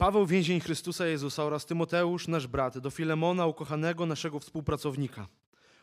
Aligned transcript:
Paweł, 0.00 0.26
więzień 0.26 0.60
Chrystusa 0.60 1.06
Jezusa 1.06 1.44
oraz 1.44 1.66
Tymoteusz, 1.66 2.28
nasz 2.28 2.46
brat, 2.46 2.78
do 2.78 2.90
Filemona, 2.90 3.46
ukochanego 3.46 4.06
naszego 4.06 4.40
współpracownika. 4.40 5.28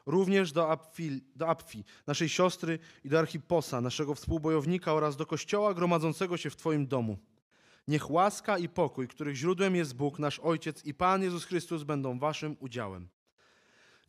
Również 0.06 0.52
do 0.52 0.72
Apfi, 0.72 1.22
do 1.36 1.50
Apfi, 1.50 1.84
naszej 2.08 2.30
siostry 2.30 2.80
i 3.04 3.10
do 3.10 3.20
Archiposa, 3.20 3.82
naszego 3.82 4.16
współbojownika 4.16 4.94
oraz 4.94 5.18
do 5.18 5.26
kościoła 5.26 5.74
gromadzącego 5.74 6.38
się 6.38 6.50
w 6.50 6.56
Twoim 6.56 6.88
domu. 6.88 7.18
Niech 7.88 8.12
łaska 8.12 8.58
i 8.58 8.70
pokój, 8.70 9.08
których 9.08 9.36
źródłem 9.36 9.76
jest 9.76 9.96
Bóg, 9.96 10.20
nasz 10.20 10.40
Ojciec 10.40 10.86
i 10.86 10.94
Pan 10.94 11.24
Jezus 11.24 11.46
Chrystus 11.46 11.84
będą 11.84 12.20
Waszym 12.20 12.58
udziałem. 12.60 13.08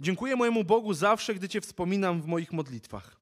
Dziękuję 0.00 0.36
mojemu 0.36 0.64
Bogu 0.64 0.94
zawsze, 0.94 1.34
gdy 1.34 1.48
Cię 1.48 1.60
wspominam 1.60 2.22
w 2.22 2.26
moich 2.26 2.52
modlitwach. 2.52 3.17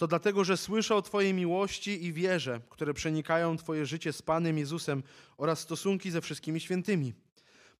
To 0.00 0.06
dlatego, 0.06 0.44
że 0.44 0.56
słyszę 0.56 0.94
o 0.94 1.02
Twojej 1.02 1.34
miłości 1.34 2.04
i 2.04 2.12
wierze, 2.12 2.60
które 2.70 2.94
przenikają 2.94 3.56
Twoje 3.56 3.86
życie 3.86 4.12
z 4.12 4.22
Panem 4.22 4.58
Jezusem 4.58 5.02
oraz 5.36 5.60
stosunki 5.60 6.10
ze 6.10 6.20
wszystkimi 6.20 6.60
świętymi. 6.60 7.14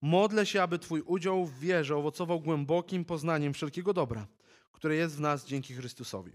Modlę 0.02 0.46
się, 0.46 0.62
aby 0.62 0.78
Twój 0.78 1.00
udział 1.00 1.46
w 1.46 1.58
wierze 1.60 1.96
owocował 1.96 2.40
głębokim 2.40 3.04
poznaniem 3.04 3.54
wszelkiego 3.54 3.92
dobra, 3.92 4.26
które 4.72 4.94
jest 4.94 5.16
w 5.16 5.20
nas 5.20 5.46
dzięki 5.46 5.74
Chrystusowi. 5.74 6.32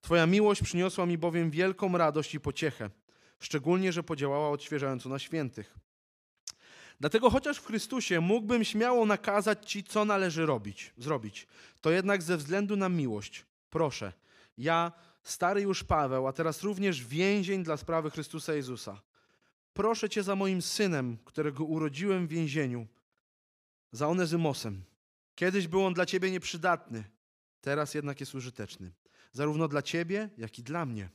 Twoja 0.00 0.26
miłość 0.26 0.62
przyniosła 0.62 1.06
mi 1.06 1.18
bowiem 1.18 1.50
wielką 1.50 1.98
radość 1.98 2.34
i 2.34 2.40
pociechę, 2.40 2.90
szczególnie, 3.40 3.92
że 3.92 4.02
podziałała 4.02 4.50
odświeżająco 4.50 5.08
na 5.08 5.18
świętych. 5.18 5.78
Dlatego 7.00 7.30
chociaż 7.30 7.58
w 7.58 7.66
Chrystusie 7.66 8.20
mógłbym 8.20 8.64
śmiało 8.64 9.06
nakazać 9.06 9.70
Ci, 9.70 9.84
co 9.84 10.04
należy 10.04 10.46
robić, 10.46 10.92
zrobić, 10.98 11.46
to 11.80 11.90
jednak 11.90 12.22
ze 12.22 12.36
względu 12.36 12.76
na 12.76 12.88
miłość, 12.88 13.46
proszę, 13.70 14.12
ja, 14.58 14.92
stary 15.22 15.60
już 15.60 15.84
Paweł, 15.84 16.26
a 16.26 16.32
teraz 16.32 16.62
również 16.62 17.04
więzień 17.04 17.64
dla 17.64 17.76
sprawy 17.76 18.10
Chrystusa 18.10 18.54
Jezusa, 18.54 19.00
proszę 19.72 20.08
Cię 20.08 20.22
za 20.22 20.36
moim 20.36 20.62
synem, 20.62 21.18
którego 21.24 21.64
urodziłem 21.64 22.26
w 22.26 22.30
więzieniu, 22.30 22.86
za 23.92 24.08
Onezymosem. 24.08 24.82
Kiedyś 25.34 25.68
był 25.68 25.84
on 25.84 25.94
dla 25.94 26.06
Ciebie 26.06 26.30
nieprzydatny, 26.30 27.04
teraz 27.60 27.94
jednak 27.94 28.20
jest 28.20 28.34
użyteczny, 28.34 28.92
zarówno 29.32 29.68
dla 29.68 29.82
Ciebie, 29.82 30.30
jak 30.38 30.58
i 30.58 30.62
dla 30.62 30.86
mnie. 30.86 31.08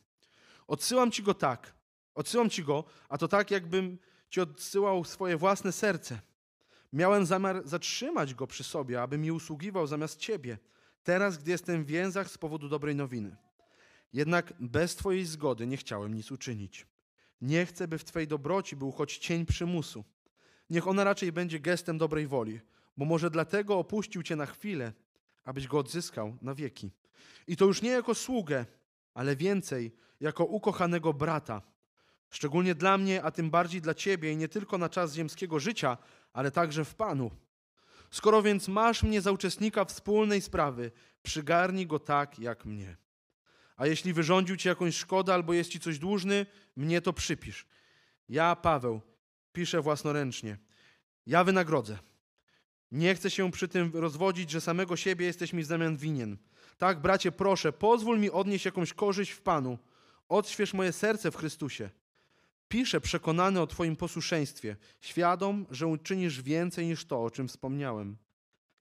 Odsyłam 0.68 1.12
Ci 1.12 1.24
go 1.24 1.34
tak, 1.34 1.74
odsyłam 2.16 2.50
Ci 2.50 2.64
go, 2.64 2.84
a 3.10 3.18
to 3.18 3.28
tak, 3.28 3.52
jakbym 3.52 3.98
Ci 4.30 4.42
odsyłał 4.42 5.04
swoje 5.04 5.38
własne 5.38 5.72
serce. 5.72 6.20
Miałem 6.94 7.26
zamiar 7.26 7.62
zatrzymać 7.68 8.34
go 8.34 8.48
przy 8.48 8.64
sobie, 8.64 9.02
aby 9.02 9.18
mi 9.18 9.32
usługiwał 9.32 9.88
zamiast 9.88 10.20
Ciebie, 10.20 10.58
teraz, 11.04 11.38
gdy 11.38 11.52
jestem 11.52 11.84
w 11.84 11.88
więzach 11.88 12.32
z 12.32 12.38
powodu 12.38 12.70
dobrej 12.70 12.96
nowiny. 12.96 13.36
Jednak 14.16 14.54
bez 14.60 14.96
Twojej 14.96 15.26
zgody 15.26 15.68
nie 15.68 15.78
chciałem 15.78 16.14
nic 16.14 16.32
uczynić. 16.32 16.88
Nie 17.42 17.66
chcę, 17.66 17.88
by 17.88 17.98
w 17.98 18.04
Twojej 18.04 18.28
dobroci 18.28 18.76
był 18.76 18.92
choć 18.92 19.18
cień 19.18 19.46
przymusu. 19.46 20.04
Niech 20.70 20.88
ona 20.88 21.04
raczej 21.04 21.32
będzie 21.32 21.60
gestem 21.60 21.98
dobrej 21.98 22.28
woli, 22.28 22.60
bo 22.98 23.06
może 23.06 23.30
dlatego 23.30 23.80
opuścił 23.80 24.24
Cię 24.24 24.36
na 24.36 24.46
chwilę, 24.46 24.94
abyś 25.44 25.68
go 25.68 25.80
odzyskał 25.80 26.38
na 26.42 26.56
wieki. 26.56 26.92
I 27.48 27.58
to 27.58 27.66
już 27.66 27.82
nie 27.82 27.90
jako 27.90 28.16
sługę, 28.16 28.66
ale 29.14 29.36
więcej 29.36 29.96
jako 30.20 30.46
ukochanego 30.46 31.14
brata. 31.14 31.62
Szczególnie 32.30 32.76
dla 32.76 32.98
mnie, 32.98 33.24
a 33.24 33.32
tym 33.32 33.50
bardziej 33.50 33.82
dla 33.82 33.94
Ciebie 33.94 34.32
i 34.32 34.38
nie 34.38 34.48
tylko 34.48 34.78
na 34.78 34.90
czas 34.90 35.14
ziemskiego 35.14 35.60
życia, 35.60 35.98
ale 36.34 36.52
także 36.52 36.86
w 36.86 36.96
Panu. 36.96 37.32
Skoro 38.12 38.42
więc 38.42 38.68
masz 38.68 39.04
mnie 39.04 39.22
za 39.22 39.32
uczestnika 39.32 39.86
wspólnej 39.86 40.42
sprawy, 40.42 40.92
przygarnij 41.24 41.88
go 41.88 42.00
tak 42.00 42.40
jak 42.40 42.66
mnie. 42.66 43.05
A 43.76 43.88
jeśli 43.88 44.14
wyrządził 44.14 44.56
ci 44.56 44.68
jakąś 44.68 44.96
szkodę 44.96 45.34
albo 45.34 45.54
jest 45.54 45.70
ci 45.70 45.80
coś 45.80 46.00
dłużny, 46.00 46.46
mnie 46.76 47.02
to 47.02 47.14
przypisz. 47.14 47.66
Ja, 48.30 48.56
Paweł, 48.56 49.02
piszę 49.54 49.82
własnoręcznie. 49.82 50.58
Ja 51.26 51.44
wynagrodzę. 51.44 51.98
Nie 52.92 53.16
chcę 53.16 53.32
się 53.32 53.52
przy 53.52 53.68
tym 53.68 53.92
rozwodzić, 53.94 54.52
że 54.52 54.62
samego 54.62 54.96
siebie 54.96 55.26
jesteś 55.26 55.54
mi 55.54 55.64
w 55.64 55.66
zamian 55.66 55.98
winien. 55.98 56.38
Tak, 56.78 57.02
bracie, 57.02 57.32
proszę, 57.32 57.74
pozwól 57.74 58.20
mi 58.20 58.30
odnieść 58.30 58.66
jakąś 58.66 58.94
korzyść 58.94 59.32
w 59.32 59.42
Panu. 59.42 59.78
Odśwież 60.30 60.74
moje 60.74 60.92
serce 60.92 61.32
w 61.32 61.36
Chrystusie. 61.36 61.90
Piszę 62.68 63.02
przekonany 63.02 63.62
o 63.62 63.68
Twoim 63.68 63.96
posłuszeństwie, 63.96 64.76
świadom, 65.02 65.66
że 65.72 65.88
uczynisz 65.88 66.42
więcej 66.42 66.88
niż 66.88 67.06
to, 67.06 67.24
o 67.24 67.32
czym 67.32 67.48
wspomniałem. 67.48 68.18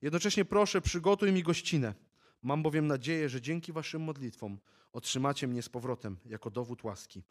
Jednocześnie 0.01 0.45
proszę, 0.45 0.81
przygotuj 0.81 1.31
mi 1.31 1.43
gościnę. 1.43 1.93
Mam 2.41 2.63
bowiem 2.63 2.87
nadzieję, 2.87 3.29
że 3.29 3.41
dzięki 3.41 3.73
Waszym 3.73 4.01
modlitwom 4.01 4.59
otrzymacie 4.95 5.47
mnie 5.47 5.61
z 5.61 5.69
powrotem 5.69 6.17
jako 6.25 6.49
dowód 6.49 6.83
łaski. 6.83 7.23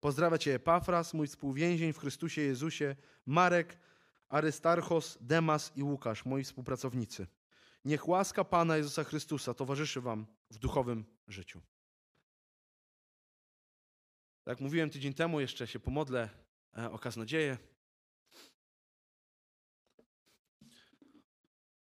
Pozdrawia 0.00 0.38
Cię 0.38 0.54
Epafras, 0.54 1.14
mój 1.14 1.26
współwięzień 1.26 1.92
w 1.92 1.98
Chrystusie 1.98 2.42
Jezusie, 2.42 2.96
Marek, 3.26 3.78
Arystarchos, 4.28 5.18
Demas 5.20 5.72
i 5.76 5.82
Łukasz, 5.82 6.24
moi 6.24 6.44
współpracownicy. 6.44 7.26
Niech 7.84 8.08
łaska 8.08 8.44
Pana 8.44 8.76
Jezusa 8.76 9.04
Chrystusa 9.04 9.54
towarzyszy 9.54 10.00
Wam 10.00 10.26
w 10.50 10.58
duchowym 10.58 11.04
życiu. 11.28 11.60
Jak 14.46 14.60
mówiłem 14.60 14.90
tydzień 14.90 15.14
temu, 15.14 15.40
jeszcze 15.40 15.66
się 15.66 15.80
pomodlę 15.80 16.28
e, 16.78 16.90
o 16.90 16.98
kaznodzieję. 16.98 17.58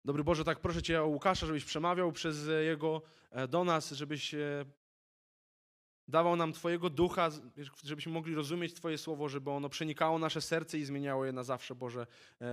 Dobry 0.04 0.24
Boże, 0.24 0.44
tak 0.44 0.60
proszę 0.60 0.82
Cię 0.82 1.02
o 1.02 1.06
Łukasza, 1.06 1.46
żebyś 1.46 1.64
przemawiał 1.64 2.12
przez 2.12 2.48
jego 2.64 3.02
e, 3.30 3.48
do 3.48 3.64
nas, 3.64 3.90
żebyś 3.90 4.34
e, 4.34 4.64
dawał 6.08 6.36
nam 6.36 6.52
Twojego 6.52 6.90
ducha, 6.90 7.30
żebyśmy 7.84 8.12
mogli 8.12 8.34
rozumieć 8.34 8.74
Twoje 8.74 8.98
słowo, 8.98 9.28
żeby 9.28 9.50
ono 9.50 9.68
przenikało 9.68 10.18
nasze 10.18 10.40
serce 10.40 10.78
i 10.78 10.84
zmieniało 10.84 11.24
je 11.24 11.32
na 11.32 11.42
zawsze, 11.42 11.74
Boże. 11.74 12.06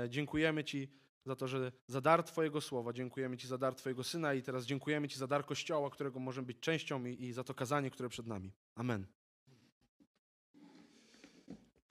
Dziękujemy 0.09 0.63
Ci 0.63 0.89
za 1.25 1.35
to, 1.35 1.47
że 1.47 1.71
za 1.87 2.01
dar 2.01 2.23
Twojego 2.23 2.61
słowa, 2.61 2.93
dziękujemy 2.93 3.37
Ci 3.37 3.47
za 3.47 3.57
dar 3.57 3.75
Twojego 3.75 4.03
Syna 4.03 4.33
i 4.33 4.43
teraz 4.43 4.65
dziękujemy 4.65 5.07
Ci 5.07 5.19
za 5.19 5.27
dar 5.27 5.45
Kościoła, 5.45 5.89
którego 5.89 6.19
możemy 6.19 6.47
być 6.47 6.59
częścią 6.59 7.05
i, 7.05 7.23
i 7.23 7.33
za 7.33 7.43
to 7.43 7.53
kazanie, 7.53 7.91
które 7.91 8.09
przed 8.09 8.27
nami. 8.27 8.51
Amen. 8.75 9.05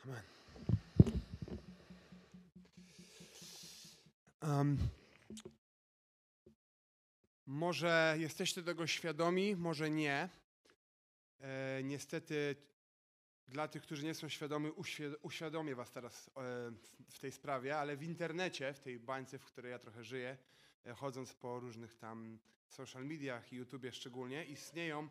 Amen. 0.05 0.23
Um, 4.43 4.79
może 7.47 8.17
jesteście 8.19 8.63
tego 8.63 8.87
świadomi, 8.87 9.57
może 9.57 9.91
nie. 9.91 10.29
E, 11.48 11.82
niestety 11.82 12.56
dla 13.48 13.69
tych, 13.69 13.82
którzy 13.82 14.04
nie 14.04 14.14
są 14.14 14.28
świadomi, 14.28 14.70
uświadomię 15.22 15.75
was 15.75 15.91
teraz 15.91 16.28
e, 16.28 16.31
w 17.10 17.19
tej 17.19 17.32
sprawie, 17.32 17.78
ale 17.78 17.97
w 17.97 18.03
internecie, 18.03 18.72
w 18.72 18.81
tej 18.81 19.00
bańce, 19.00 19.38
w 19.38 19.44
której 19.44 19.72
ja 19.72 19.78
trochę 19.78 20.04
żyję, 20.04 20.38
e, 20.86 20.94
chodząc 20.94 21.34
po 21.34 21.60
różnych 21.60 21.94
tam 21.94 22.38
social 22.69 23.06
mediach 23.06 23.53
i 23.53 23.56
YouTubie 23.56 23.92
szczególnie, 23.92 24.44
istnieją, 24.44 25.09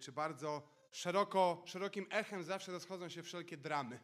czy 0.00 0.12
bardzo 0.12 0.68
szeroko, 0.90 1.62
szerokim 1.66 2.06
echem 2.10 2.44
zawsze 2.44 2.72
rozchodzą 2.72 3.08
się 3.08 3.22
wszelkie 3.22 3.56
dramy. 3.56 4.00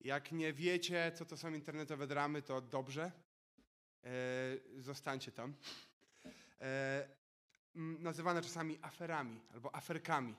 Jak 0.00 0.32
nie 0.32 0.52
wiecie, 0.52 1.12
co 1.14 1.24
to 1.24 1.36
są 1.36 1.54
internetowe 1.54 2.06
dramy, 2.06 2.42
to 2.42 2.60
dobrze. 2.60 3.12
Zostańcie 4.78 5.32
tam. 5.32 5.54
E, 7.76 7.78
nazywane 7.78 8.42
czasami 8.42 8.78
aferami 8.82 9.40
albo 9.54 9.74
aferkami. 9.74 10.34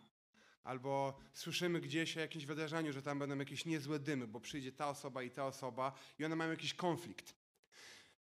Albo 0.63 1.19
słyszymy 1.33 1.81
gdzieś 1.81 2.17
o 2.17 2.19
jakimś 2.19 2.45
wydarzeniu, 2.45 2.94
że 2.94 3.01
tam 3.01 3.19
będą 3.19 3.38
jakieś 3.38 3.66
niezłe 3.66 3.99
dymy, 3.99 4.27
bo 4.27 4.39
przyjdzie 4.39 4.71
ta 4.71 4.89
osoba 4.89 5.23
i 5.23 5.31
ta 5.31 5.45
osoba 5.45 5.93
i 6.19 6.25
one 6.25 6.35
mają 6.35 6.51
jakiś 6.51 6.73
konflikt. 6.73 7.35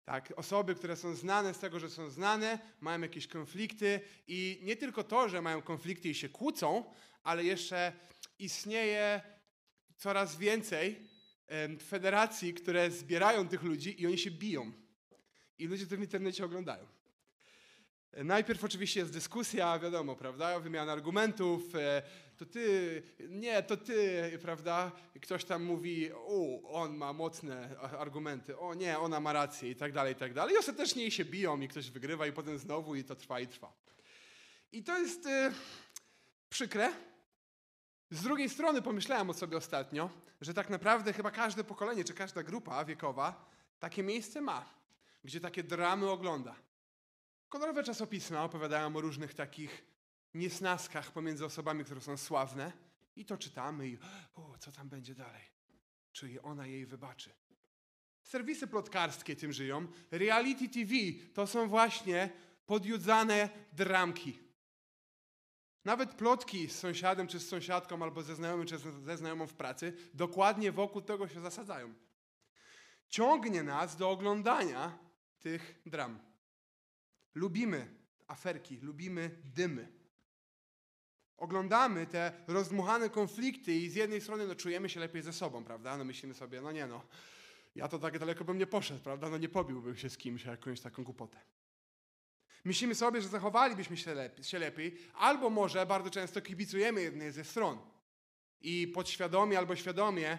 Tak, 0.05 0.33
osoby, 0.35 0.75
które 0.75 0.95
są 0.95 1.15
znane 1.15 1.53
z 1.53 1.59
tego, 1.59 1.79
że 1.79 1.89
są 1.89 2.09
znane, 2.09 2.59
mają 2.81 3.01
jakieś 3.01 3.27
konflikty 3.27 4.01
i 4.27 4.59
nie 4.63 4.75
tylko 4.75 5.03
to, 5.03 5.29
że 5.29 5.41
mają 5.41 5.61
konflikty 5.61 6.09
i 6.09 6.15
się 6.15 6.29
kłócą, 6.29 6.93
ale 7.23 7.43
jeszcze 7.43 7.93
istnieje 8.39 9.21
coraz 9.97 10.37
więcej 10.37 11.09
federacji, 11.81 12.53
które 12.53 12.91
zbierają 12.91 13.47
tych 13.47 13.63
ludzi 13.63 14.01
i 14.01 14.07
oni 14.07 14.17
się 14.17 14.31
biją. 14.31 14.71
I 15.59 15.67
ludzie 15.67 15.87
to 15.87 15.97
w 15.97 15.99
internecie 15.99 16.45
oglądają. 16.45 16.87
Najpierw 18.17 18.63
oczywiście 18.63 18.99
jest 18.99 19.13
dyskusja, 19.13 19.79
wiadomo, 19.79 20.15
prawda, 20.15 20.59
wymiana 20.59 20.91
argumentów, 20.91 21.75
e, 21.75 22.01
to 22.37 22.45
ty, 22.45 23.03
nie, 23.29 23.63
to 23.63 23.77
ty, 23.77 24.39
prawda, 24.41 24.91
ktoś 25.21 25.45
tam 25.45 25.63
mówi, 25.63 26.11
o, 26.13 26.61
on 26.63 26.97
ma 26.97 27.13
mocne 27.13 27.79
argumenty, 27.79 28.59
o 28.59 28.73
nie, 28.73 28.99
ona 28.99 29.19
ma 29.19 29.33
rację 29.33 29.71
i 29.71 29.75
tak 29.75 29.91
dalej, 29.91 30.13
i 30.13 30.15
tak 30.15 30.33
dalej. 30.33 30.55
I 30.55 30.57
ostatecznie 30.57 31.11
się 31.11 31.25
biją 31.25 31.61
i 31.61 31.67
ktoś 31.67 31.91
wygrywa 31.91 32.27
i 32.27 32.31
potem 32.31 32.57
znowu 32.59 32.95
i 32.95 33.03
to 33.03 33.15
trwa 33.15 33.39
i 33.39 33.47
trwa. 33.47 33.73
I 34.71 34.83
to 34.83 34.99
jest 34.99 35.25
y, 35.25 35.51
przykre, 36.49 36.91
z 38.11 38.23
drugiej 38.23 38.49
strony 38.49 38.81
pomyślałem 38.81 39.29
o 39.29 39.33
sobie 39.33 39.57
ostatnio, 39.57 40.09
że 40.41 40.53
tak 40.53 40.69
naprawdę 40.69 41.13
chyba 41.13 41.31
każde 41.31 41.63
pokolenie 41.63 42.03
czy 42.03 42.13
każda 42.13 42.43
grupa 42.43 42.85
wiekowa 42.85 43.49
takie 43.79 44.03
miejsce 44.03 44.41
ma, 44.41 44.65
gdzie 45.23 45.39
takie 45.39 45.63
dramy 45.63 46.09
ogląda. 46.09 46.55
Kolorowe 47.53 47.83
czasopisma 47.83 48.43
opowiadają 48.43 48.95
o 48.95 49.01
różnych 49.01 49.33
takich 49.33 49.85
niesnaskach 50.33 51.11
pomiędzy 51.11 51.45
osobami, 51.45 51.85
które 51.85 52.01
są 52.01 52.17
sławne 52.17 52.71
i 53.15 53.25
to 53.25 53.37
czytamy 53.37 53.87
i 53.87 53.97
o, 54.35 54.57
co 54.59 54.71
tam 54.71 54.89
będzie 54.89 55.15
dalej? 55.15 55.41
Czy 56.11 56.41
ona 56.41 56.67
jej 56.67 56.85
wybaczy? 56.85 57.29
serwisy 58.23 58.67
plotkarskie 58.67 59.35
tym 59.35 59.53
żyją. 59.53 59.87
Reality 60.11 60.69
TV 60.69 60.93
to 61.33 61.47
są 61.47 61.69
właśnie 61.69 62.29
podjudzane 62.65 63.49
dramki. 63.73 64.39
Nawet 65.85 66.11
plotki 66.11 66.69
z 66.69 66.79
sąsiadem 66.79 67.27
czy 67.27 67.39
z 67.39 67.47
sąsiadką, 67.47 68.03
albo 68.03 68.23
ze 68.23 68.35
znajomym 68.35 68.67
czy 68.67 68.77
ze 68.77 69.17
znajomą 69.17 69.47
w 69.47 69.53
pracy, 69.53 69.93
dokładnie 70.13 70.71
wokół 70.71 71.01
tego 71.01 71.27
się 71.27 71.41
zasadzają. 71.41 71.93
Ciągnie 73.09 73.63
nas 73.63 73.95
do 73.95 74.09
oglądania 74.09 74.97
tych 75.39 75.81
dram. 75.85 76.32
Lubimy 77.35 77.95
aferki, 78.27 78.79
lubimy 78.81 79.41
dymy. 79.43 79.87
Oglądamy 81.37 82.07
te 82.07 82.31
rozdmuchane 82.47 83.09
konflikty 83.09 83.73
i 83.73 83.89
z 83.89 83.95
jednej 83.95 84.21
strony 84.21 84.47
no, 84.47 84.55
czujemy 84.55 84.89
się 84.89 84.99
lepiej 84.99 85.21
ze 85.21 85.33
sobą, 85.33 85.63
prawda? 85.63 85.97
No 85.97 86.03
myślimy 86.03 86.33
sobie, 86.33 86.61
no 86.61 86.71
nie 86.71 86.87
no, 86.87 87.01
ja 87.75 87.87
to 87.87 87.99
tak 87.99 88.19
daleko 88.19 88.43
bym 88.43 88.57
nie 88.57 88.67
poszedł, 88.67 89.03
prawda? 89.03 89.29
No 89.29 89.37
nie 89.37 89.49
pobiłbym 89.49 89.97
się 89.97 90.09
z 90.09 90.17
kimś 90.17 90.45
jakąś 90.45 90.79
taką 90.81 91.03
głupotę. 91.03 91.39
Myślimy 92.65 92.95
sobie, 92.95 93.21
że 93.21 93.27
zachowalibyśmy 93.27 93.97
się 93.97 94.13
lepiej, 94.13 94.43
się 94.43 94.59
lepiej, 94.59 94.97
albo 95.13 95.49
może 95.49 95.85
bardzo 95.85 96.09
często 96.09 96.41
kibicujemy 96.41 97.01
jednej 97.01 97.31
ze 97.31 97.43
stron 97.43 97.79
i 98.61 98.87
podświadomie 98.87 99.57
albo 99.57 99.75
świadomie 99.75 100.37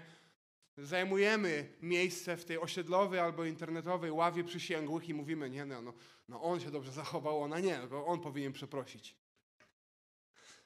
zajmujemy 0.77 1.73
miejsce 1.83 2.37
w 2.37 2.45
tej 2.45 2.59
osiedlowej 2.59 3.21
albo 3.21 3.45
internetowej 3.45 4.11
ławie 4.11 4.45
przysięgłych 4.45 5.09
i 5.09 5.15
mówimy, 5.15 5.51
nie 5.51 5.65
no, 5.65 5.83
no, 5.83 5.95
no 6.29 6.43
on 6.43 6.61
się 6.61 6.71
dobrze 6.71 6.93
zachował, 6.93 7.43
ona 7.43 7.61
nie, 7.61 7.79
no, 7.91 8.07
on 8.07 8.21
powinien 8.21 8.53
przeprosić. 8.53 9.17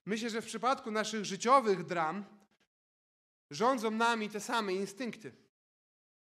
Myślę, 0.06 0.30
że 0.30 0.42
w 0.42 0.46
przypadku 0.46 0.90
naszych 0.90 1.24
życiowych 1.24 1.84
dram 1.84 2.24
rządzą 3.50 3.90
nami 3.90 4.28
te 4.28 4.40
same 4.40 4.74
instynkty. 4.74 5.32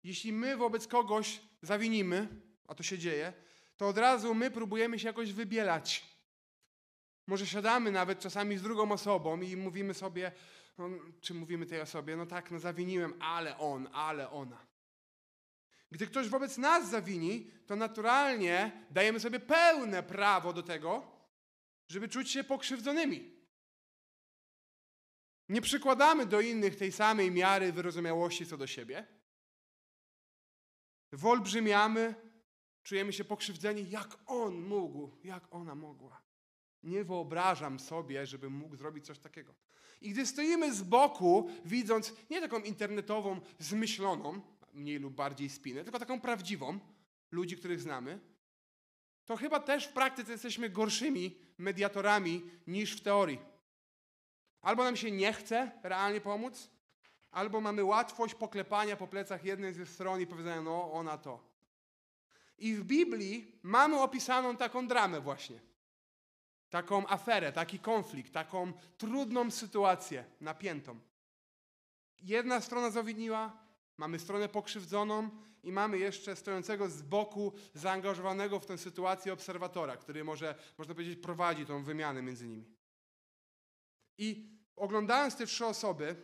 Jeśli 0.04 0.32
my 0.32 0.56
wobec 0.56 0.86
kogoś 0.86 1.40
zawinimy, 1.62 2.28
a 2.66 2.74
to 2.74 2.82
się 2.82 2.98
dzieje, 2.98 3.32
to 3.76 3.88
od 3.88 3.98
razu 3.98 4.34
my 4.34 4.50
próbujemy 4.50 4.98
się 4.98 5.06
jakoś 5.06 5.32
wybielać. 5.32 6.04
Może 7.26 7.46
siadamy 7.46 7.90
nawet 7.90 8.20
czasami 8.20 8.58
z 8.58 8.62
drugą 8.62 8.92
osobą 8.92 9.40
i 9.40 9.56
mówimy 9.56 9.94
sobie, 9.94 10.32
no, 10.78 10.88
czy 11.20 11.34
mówimy 11.34 11.66
tej 11.66 11.80
osobie, 11.80 12.16
no 12.16 12.26
tak, 12.26 12.50
no 12.50 12.58
zawiniłem, 12.58 13.22
ale 13.22 13.58
on, 13.58 13.88
ale 13.92 14.30
ona. 14.30 14.66
Gdy 15.90 16.06
ktoś 16.06 16.28
wobec 16.28 16.58
nas 16.58 16.90
zawini, 16.90 17.50
to 17.66 17.76
naturalnie 17.76 18.86
dajemy 18.90 19.20
sobie 19.20 19.40
pełne 19.40 20.02
prawo 20.02 20.52
do 20.52 20.62
tego, 20.62 21.18
żeby 21.88 22.08
czuć 22.08 22.30
się 22.30 22.44
pokrzywdzonymi. 22.44 23.38
Nie 25.48 25.60
przykładamy 25.60 26.26
do 26.26 26.40
innych 26.40 26.76
tej 26.76 26.92
samej 26.92 27.30
miary 27.30 27.72
wyrozumiałości 27.72 28.46
co 28.46 28.56
do 28.56 28.66
siebie. 28.66 29.06
Wolbrzymiamy, 31.12 32.14
czujemy 32.82 33.12
się 33.12 33.24
pokrzywdzeni, 33.24 33.90
jak 33.90 34.18
on 34.26 34.60
mógł, 34.60 35.16
jak 35.24 35.54
ona 35.54 35.74
mogła. 35.74 36.27
Nie 36.82 37.04
wyobrażam 37.04 37.80
sobie, 37.80 38.26
żebym 38.26 38.52
mógł 38.52 38.76
zrobić 38.76 39.06
coś 39.06 39.18
takiego. 39.18 39.54
I 40.00 40.10
gdy 40.10 40.26
stoimy 40.26 40.74
z 40.74 40.82
boku, 40.82 41.50
widząc 41.64 42.12
nie 42.30 42.40
taką 42.40 42.58
internetową, 42.58 43.40
zmyśloną, 43.58 44.40
mniej 44.74 44.98
lub 44.98 45.14
bardziej 45.14 45.48
spinę, 45.48 45.84
tylko 45.84 45.98
taką 45.98 46.20
prawdziwą, 46.20 46.78
ludzi, 47.30 47.56
których 47.56 47.80
znamy, 47.80 48.20
to 49.26 49.36
chyba 49.36 49.60
też 49.60 49.86
w 49.86 49.92
praktyce 49.92 50.32
jesteśmy 50.32 50.70
gorszymi 50.70 51.38
mediatorami 51.58 52.50
niż 52.66 52.96
w 52.96 53.00
teorii. 53.00 53.38
Albo 54.62 54.84
nam 54.84 54.96
się 54.96 55.10
nie 55.10 55.32
chce 55.32 55.70
realnie 55.82 56.20
pomóc, 56.20 56.70
albo 57.30 57.60
mamy 57.60 57.84
łatwość 57.84 58.34
poklepania 58.34 58.96
po 58.96 59.06
plecach 59.06 59.44
jednej 59.44 59.74
ze 59.74 59.86
stron 59.86 60.20
i 60.20 60.26
powiedzenia, 60.26 60.62
no 60.62 60.92
ona 60.92 61.18
to. 61.18 61.48
I 62.58 62.74
w 62.74 62.84
Biblii 62.84 63.58
mamy 63.62 64.00
opisaną 64.00 64.56
taką 64.56 64.88
dramę 64.88 65.20
właśnie. 65.20 65.67
Taką 66.70 67.06
aferę, 67.06 67.52
taki 67.52 67.78
konflikt, 67.78 68.32
taką 68.32 68.72
trudną 68.98 69.50
sytuację, 69.50 70.24
napiętą. 70.40 71.00
Jedna 72.20 72.60
strona 72.60 72.90
zawiniła, 72.90 73.68
mamy 73.96 74.18
stronę 74.18 74.48
pokrzywdzoną 74.48 75.30
i 75.62 75.72
mamy 75.72 75.98
jeszcze 75.98 76.36
stojącego 76.36 76.88
z 76.88 77.02
boku, 77.02 77.52
zaangażowanego 77.74 78.60
w 78.60 78.66
tę 78.66 78.78
sytuację 78.78 79.32
obserwatora, 79.32 79.96
który 79.96 80.24
może, 80.24 80.54
można 80.78 80.94
powiedzieć, 80.94 81.18
prowadzi 81.18 81.66
tą 81.66 81.84
wymianę 81.84 82.22
między 82.22 82.48
nimi. 82.48 82.64
I 84.18 84.58
oglądając 84.76 85.36
te 85.36 85.46
trzy 85.46 85.66
osoby, 85.66 86.16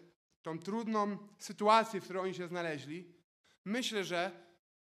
tą 0.42 0.58
trudną 0.58 1.18
sytuację, 1.38 2.00
w 2.00 2.04
której 2.04 2.22
oni 2.22 2.34
się 2.34 2.48
znaleźli, 2.48 3.14
myślę, 3.64 4.04
że 4.04 4.30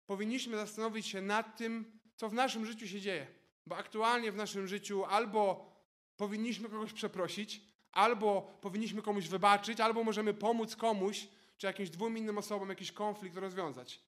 powinniśmy 0.05 0.57
zastanowić 0.57 1.07
się 1.07 1.21
nad 1.21 1.57
tym, 1.57 1.99
co 2.15 2.29
w 2.29 2.33
naszym 2.33 2.65
życiu 2.65 2.87
się 2.87 3.01
dzieje. 3.01 3.27
Bo 3.67 3.77
aktualnie 3.77 4.31
w 4.31 4.35
naszym 4.35 4.67
życiu 4.67 5.05
albo 5.05 5.71
powinniśmy 6.17 6.69
kogoś 6.69 6.93
przeprosić, 6.93 7.61
albo 7.91 8.41
powinniśmy 8.61 9.01
komuś 9.01 9.27
wybaczyć, 9.27 9.79
albo 9.79 10.03
możemy 10.03 10.33
pomóc 10.33 10.75
komuś, 10.75 11.27
czy 11.57 11.67
jakimś 11.67 11.89
dwóm 11.89 12.17
innym 12.17 12.37
osobom 12.37 12.69
jakiś 12.69 12.91
konflikt 12.91 13.37
rozwiązać. 13.37 14.01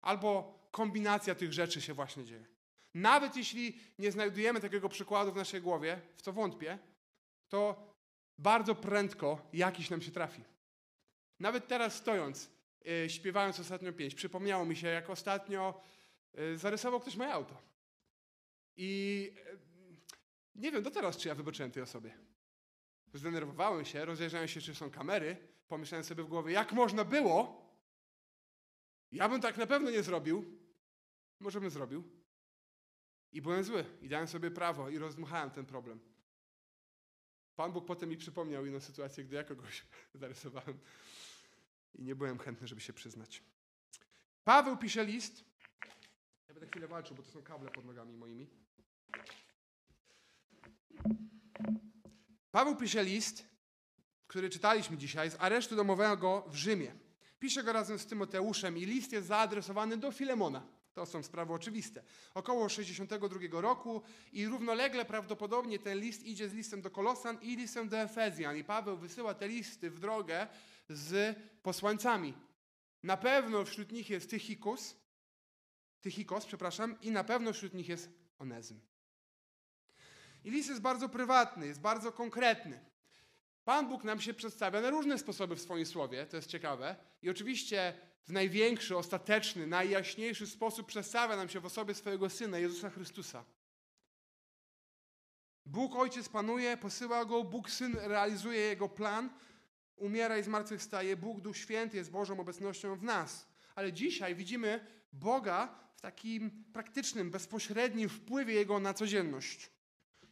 Albo 0.00 0.58
kombinacja 0.70 1.34
tych 1.34 1.52
rzeczy 1.52 1.80
się 1.80 1.94
właśnie 1.94 2.24
dzieje. 2.24 2.46
Nawet 2.94 3.36
jeśli 3.36 3.78
nie 3.98 4.12
znajdujemy 4.12 4.60
takiego 4.60 4.88
przykładu 4.88 5.32
w 5.32 5.36
naszej 5.36 5.60
głowie, 5.60 6.00
w 6.16 6.22
co 6.22 6.32
wątpię, 6.32 6.78
to 7.48 7.92
bardzo 8.38 8.74
prędko 8.74 9.48
jakiś 9.52 9.90
nam 9.90 10.02
się 10.02 10.10
trafi. 10.10 10.44
Nawet 11.40 11.68
teraz 11.68 11.94
stojąc, 11.94 12.50
yy, 12.84 13.10
śpiewając 13.10 13.60
ostatnio 13.60 13.92
pieśń, 13.92 14.16
przypomniało 14.16 14.64
mi 14.64 14.76
się, 14.76 14.86
jak 14.86 15.10
ostatnio 15.10 15.80
yy, 16.34 16.58
zarysował 16.58 17.00
ktoś 17.00 17.16
moje 17.16 17.32
auto. 17.32 17.70
I 18.82 19.32
yy, 19.34 19.58
nie 20.54 20.72
wiem 20.72 20.82
do 20.82 20.90
teraz, 20.90 21.16
czy 21.16 21.28
ja 21.28 21.34
wybaczyłem 21.34 21.70
tej 21.70 21.82
osobie. 21.82 22.18
Zdenerwowałem 23.14 23.84
się, 23.84 24.04
rozejrzałem 24.04 24.48
się, 24.48 24.60
czy 24.60 24.74
są 24.74 24.90
kamery, 24.90 25.36
pomyślałem 25.68 26.04
sobie 26.04 26.22
w 26.22 26.28
głowie, 26.28 26.52
jak 26.52 26.72
można 26.72 27.04
było? 27.04 27.60
Ja 29.12 29.28
bym 29.28 29.40
tak 29.40 29.56
na 29.56 29.66
pewno 29.66 29.90
nie 29.90 30.02
zrobił. 30.02 30.58
Może 31.40 31.60
bym 31.60 31.70
zrobił. 31.70 32.04
I 33.32 33.42
byłem 33.42 33.64
zły. 33.64 33.84
I 34.02 34.08
dałem 34.08 34.28
sobie 34.28 34.50
prawo 34.50 34.88
i 34.88 34.98
rozdmuchałem 34.98 35.50
ten 35.50 35.66
problem. 35.66 36.00
Pan 37.56 37.72
Bóg 37.72 37.86
potem 37.86 38.08
mi 38.08 38.16
przypomniał 38.16 38.66
inną 38.66 38.80
sytuację, 38.80 39.24
gdy 39.24 39.36
ja 39.36 39.44
kogoś 39.44 39.86
zarysowałem 40.14 40.78
i 41.94 42.02
nie 42.02 42.14
byłem 42.14 42.38
chętny, 42.38 42.66
żeby 42.66 42.80
się 42.80 42.92
przyznać. 42.92 43.42
Paweł 44.44 44.76
pisze 44.76 45.04
list. 45.04 45.44
Ja 46.48 46.54
będę 46.54 46.66
chwilę 46.66 46.88
walczył, 46.88 47.16
bo 47.16 47.22
to 47.22 47.30
są 47.30 47.42
kable 47.42 47.70
pod 47.70 47.84
nogami 47.84 48.16
moimi. 48.16 48.69
Paweł 52.50 52.76
pisze 52.76 53.04
list, 53.04 53.44
który 54.26 54.50
czytaliśmy 54.50 54.96
dzisiaj, 54.96 55.30
z 55.30 55.36
aresztu 55.38 55.76
domowego 55.76 56.44
w 56.48 56.56
Rzymie. 56.56 56.94
Pisze 57.38 57.64
go 57.64 57.72
razem 57.72 57.98
z 57.98 58.06
Tymoteuszem 58.06 58.78
i 58.78 58.86
list 58.86 59.12
jest 59.12 59.28
zaadresowany 59.28 59.96
do 59.96 60.12
Filemona. 60.12 60.66
To 60.94 61.06
są 61.06 61.22
sprawy 61.22 61.52
oczywiste. 61.52 62.02
Około 62.34 62.68
62 62.68 63.60
roku 63.60 64.02
i 64.32 64.46
równolegle 64.46 65.04
prawdopodobnie 65.04 65.78
ten 65.78 65.98
list 65.98 66.22
idzie 66.22 66.48
z 66.48 66.54
listem 66.54 66.82
do 66.82 66.90
Kolosan 66.90 67.38
i 67.42 67.56
listem 67.56 67.88
do 67.88 67.98
Efezjan. 67.98 68.56
I 68.56 68.64
Paweł 68.64 68.96
wysyła 68.96 69.34
te 69.34 69.48
listy 69.48 69.90
w 69.90 69.98
drogę 69.98 70.46
z 70.88 71.38
posłańcami. 71.62 72.34
Na 73.02 73.16
pewno 73.16 73.64
wśród 73.64 73.92
nich 73.92 74.10
jest 74.10 74.30
Tychikus, 74.30 74.96
Tychikos, 76.00 76.46
przepraszam, 76.46 77.00
i 77.00 77.10
na 77.10 77.24
pewno 77.24 77.52
wśród 77.52 77.74
nich 77.74 77.88
jest 77.88 78.10
Onezym. 78.38 78.80
I 80.44 80.50
list 80.50 80.68
jest 80.68 80.80
bardzo 80.80 81.08
prywatny, 81.08 81.66
jest 81.66 81.80
bardzo 81.80 82.12
konkretny. 82.12 82.80
Pan 83.64 83.88
Bóg 83.88 84.04
nam 84.04 84.20
się 84.20 84.34
przedstawia 84.34 84.80
na 84.80 84.90
różne 84.90 85.18
sposoby 85.18 85.56
w 85.56 85.60
swoim 85.60 85.86
słowie, 85.86 86.26
to 86.26 86.36
jest 86.36 86.48
ciekawe. 86.48 86.96
I 87.22 87.30
oczywiście 87.30 87.94
w 88.24 88.32
największy, 88.32 88.96
ostateczny, 88.96 89.66
najjaśniejszy 89.66 90.46
sposób 90.46 90.86
przedstawia 90.86 91.36
nam 91.36 91.48
się 91.48 91.60
w 91.60 91.66
osobie 91.66 91.94
swojego 91.94 92.30
Syna, 92.30 92.58
Jezusa 92.58 92.90
Chrystusa. 92.90 93.44
Bóg 95.66 95.96
Ojciec 95.96 96.28
panuje, 96.28 96.76
posyła 96.76 97.24
Go, 97.24 97.44
Bóg 97.44 97.70
Syn 97.70 97.96
realizuje 98.00 98.60
Jego 98.60 98.88
plan, 98.88 99.30
umiera 99.96 100.38
i 100.38 100.42
zmartwychwstaje, 100.42 101.16
Bóg 101.16 101.40
Duch 101.40 101.56
Święty 101.56 101.96
jest 101.96 102.10
Bożą 102.10 102.40
obecnością 102.40 102.96
w 102.96 103.02
nas. 103.02 103.46
Ale 103.74 103.92
dzisiaj 103.92 104.34
widzimy 104.34 104.86
Boga 105.12 105.74
w 105.94 106.00
takim 106.00 106.64
praktycznym, 106.72 107.30
bezpośrednim 107.30 108.08
wpływie 108.08 108.54
Jego 108.54 108.80
na 108.80 108.94
codzienność. 108.94 109.70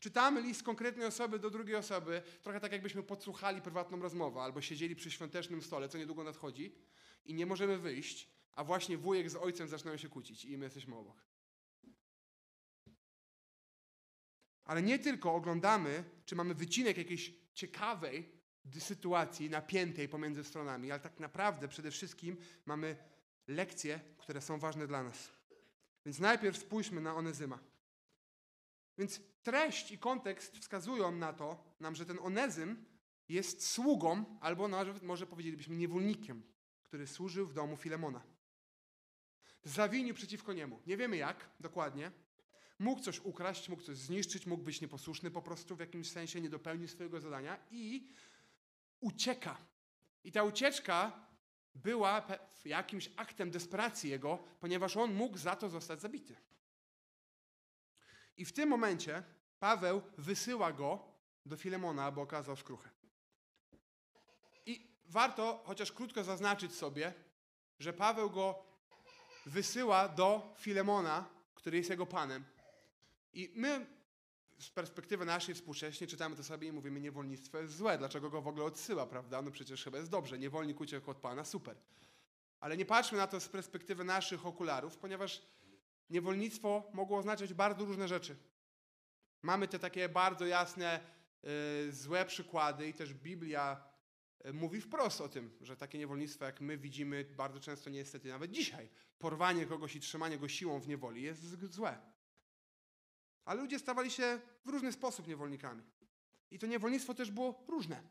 Czytamy 0.01 0.43
list 0.43 0.63
konkretnej 0.63 1.07
osoby 1.07 1.39
do 1.39 1.51
drugiej 1.51 1.77
osoby, 1.77 2.23
trochę 2.43 2.61
tak 2.61 2.73
jakbyśmy 2.73 3.03
podsłuchali 3.03 3.63
prywatną 3.63 4.01
rozmowę 4.01 4.41
albo 4.41 4.61
siedzieli 4.61 4.97
przy 4.97 5.11
świątecznym 5.11 5.63
stole, 5.63 5.89
co 5.89 5.99
niedługo 5.99 6.25
nadchodzi 6.25 6.75
i 7.25 7.35
nie 7.35 7.47
możemy 7.47 7.79
wyjść, 7.79 8.29
a 8.53 8.65
właśnie 8.65 8.99
wujek 8.99 9.31
z 9.31 9.37
ojcem 9.37 9.69
zaczynają 9.69 9.97
się 9.97 10.09
kłócić 10.09 10.45
i 10.45 10.59
my 10.59 10.65
jesteśmy 10.65 10.97
obok. 10.97 11.17
Ale 14.65 14.83
nie 14.83 14.99
tylko 14.99 15.35
oglądamy, 15.35 16.05
czy 16.25 16.37
mamy 16.37 16.55
wycinek 16.55 16.99
jakiejś 16.99 17.35
ciekawej 17.55 18.39
sytuacji, 18.79 19.51
napiętej 19.51 20.09
pomiędzy 20.09 20.45
stronami, 20.45 20.91
ale 20.91 21.01
tak 21.01 21.21
naprawdę 21.21 21.69
przede 21.69 21.91
wszystkim 21.91 22.37
mamy 22.67 22.97
lekcje, 23.47 24.01
które 24.19 24.41
są 24.41 24.59
ważne 24.59 24.87
dla 24.87 25.03
nas. 25.03 25.33
Więc 26.07 26.19
najpierw 26.19 26.59
spójrzmy 26.59 27.01
na 27.01 27.15
Onezyma. 27.15 27.59
Więc 28.99 29.21
treść 29.49 29.93
i 29.93 29.99
kontekst 29.99 30.59
wskazują 30.59 31.13
na 31.13 31.33
to, 31.33 31.65
nam, 31.81 31.95
że 31.95 32.07
ten 32.07 32.19
Onezym 32.23 32.85
jest 33.29 33.67
sługą, 33.67 34.39
albo 34.41 34.69
nawet 34.69 35.03
może 35.03 35.27
powiedzielibyśmy 35.27 35.77
niewolnikiem, 35.77 36.43
który 36.83 37.07
służył 37.07 37.47
w 37.47 37.55
domu 37.55 37.77
Filemona. 37.77 38.23
Zawinił 39.65 40.15
przeciwko 40.15 40.53
niemu. 40.53 40.81
Nie 40.87 40.97
wiemy 40.97 41.17
jak 41.17 41.51
dokładnie. 41.61 42.11
Mógł 42.79 43.03
coś 43.03 43.21
ukraść, 43.21 43.69
mógł 43.69 43.83
coś 43.83 43.97
zniszczyć, 43.97 44.47
mógł 44.47 44.65
być 44.65 44.81
nieposłuszny 44.81 45.31
po 45.31 45.43
prostu 45.43 45.77
w 45.77 45.81
jakimś 45.81 46.11
sensie, 46.11 46.41
nie 46.41 46.51
dopełnił 46.51 46.89
swojego 46.89 47.21
zadania 47.21 47.59
i 47.71 48.09
ucieka. 49.01 49.59
I 50.25 50.33
ta 50.33 50.43
ucieczka 50.43 51.27
była 51.75 52.27
jakimś 52.65 53.11
aktem 53.17 53.51
desperacji 53.51 54.11
jego, 54.11 54.39
ponieważ 54.61 54.97
on 54.97 55.15
mógł 55.15 55.39
za 55.39 55.57
to 55.57 55.69
zostać 55.69 56.01
zabity. 56.01 56.37
I 58.37 58.45
w 58.45 58.53
tym 58.53 58.69
momencie 58.69 59.23
Paweł 59.61 60.03
wysyła 60.19 60.73
go 60.73 61.05
do 61.47 61.57
Filemona, 61.57 62.05
aby 62.05 62.21
okazał 62.21 62.57
skruchę. 62.57 62.91
I 64.67 64.97
warto 65.05 65.63
chociaż 65.65 65.93
krótko 65.93 66.25
zaznaczyć 66.25 66.75
sobie, 66.75 67.15
że 67.79 67.93
Paweł 67.93 68.31
go 68.31 68.65
wysyła 69.47 70.09
do 70.09 70.55
Filemona, 70.59 71.29
który 71.55 71.77
jest 71.77 71.91
jego 71.91 72.07
panem. 72.07 72.45
I 73.33 73.53
my 73.55 73.87
z 74.59 74.71
perspektywy 74.71 75.25
naszej 75.25 75.55
współcześnie 75.55 76.07
czytamy 76.07 76.37
to 76.37 76.45
sobie 76.45 76.69
i 76.69 76.73
mówimy, 76.73 77.01
niewolnictwo 77.01 77.59
jest 77.59 77.77
złe. 77.77 77.99
Dlaczego 77.99 78.31
go 78.31 78.43
w 78.43 78.49
ogóle 78.49 78.65
odsyła, 78.65 79.07
prawda? 79.07 79.43
No 79.43 79.51
przecież 79.51 79.85
chyba 79.85 79.99
jest 79.99 80.11
dobrze. 80.11 80.39
Niewolnik 80.39 80.81
uciekł 80.81 81.11
od 81.11 81.17
Pana, 81.17 81.45
super. 81.45 81.77
Ale 82.61 82.77
nie 82.77 82.87
patrzmy 82.87 83.19
na 83.19 83.27
to 83.27 83.41
z 83.41 83.49
perspektywy 83.49 84.05
naszych 84.05 84.47
okularów, 84.47 84.97
ponieważ 84.97 85.43
niewolnictwo 86.11 86.91
mogło 86.93 87.19
oznaczać 87.19 87.55
bardzo 87.55 87.85
różne 87.85 88.09
rzeczy. 88.09 88.37
Mamy 89.43 89.69
te 89.69 89.79
takie 89.79 90.09
bardzo 90.09 90.47
jasne, 90.47 91.01
y, 91.89 91.93
złe 91.93 92.25
przykłady 92.25 92.89
i 92.89 92.95
też 92.95 93.15
Biblia 93.15 93.85
y, 94.47 94.53
mówi 94.53 94.81
wprost 94.81 95.21
o 95.21 95.29
tym, 95.29 95.57
że 95.61 95.77
takie 95.77 95.99
niewolnictwo, 95.99 96.45
jak 96.45 96.61
my 96.61 96.79
widzimy 96.79 97.25
bardzo 97.25 97.61
często 97.61 97.91
niestety 97.91 98.29
nawet 98.29 98.51
dzisiaj, 98.51 98.89
porwanie 99.19 99.67
kogoś 99.67 99.97
i 99.97 100.01
trzymanie 100.01 100.39
go 100.39 100.49
siłą 100.49 100.81
w 100.81 100.89
niewoli 100.89 101.23
jest 101.23 101.65
złe. 101.75 101.99
Ale 103.45 103.61
ludzie 103.61 103.79
stawali 103.79 104.11
się 104.11 104.41
w 104.65 104.69
różny 104.69 104.93
sposób 104.93 105.27
niewolnikami. 105.27 105.83
I 106.51 106.59
to 106.59 106.67
niewolnictwo 106.67 107.15
też 107.15 107.31
było 107.31 107.65
różne. 107.69 108.03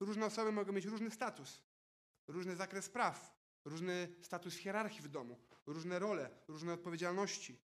Różne 0.00 0.26
osoby 0.26 0.52
mogą 0.52 0.72
mieć 0.72 0.84
różny 0.84 1.10
status, 1.10 1.62
różny 2.28 2.56
zakres 2.56 2.88
praw, 2.88 3.34
różny 3.64 4.08
status 4.22 4.56
hierarchii 4.56 5.02
w 5.02 5.08
domu, 5.08 5.40
różne 5.66 5.98
role, 5.98 6.30
różne 6.48 6.72
odpowiedzialności, 6.72 7.60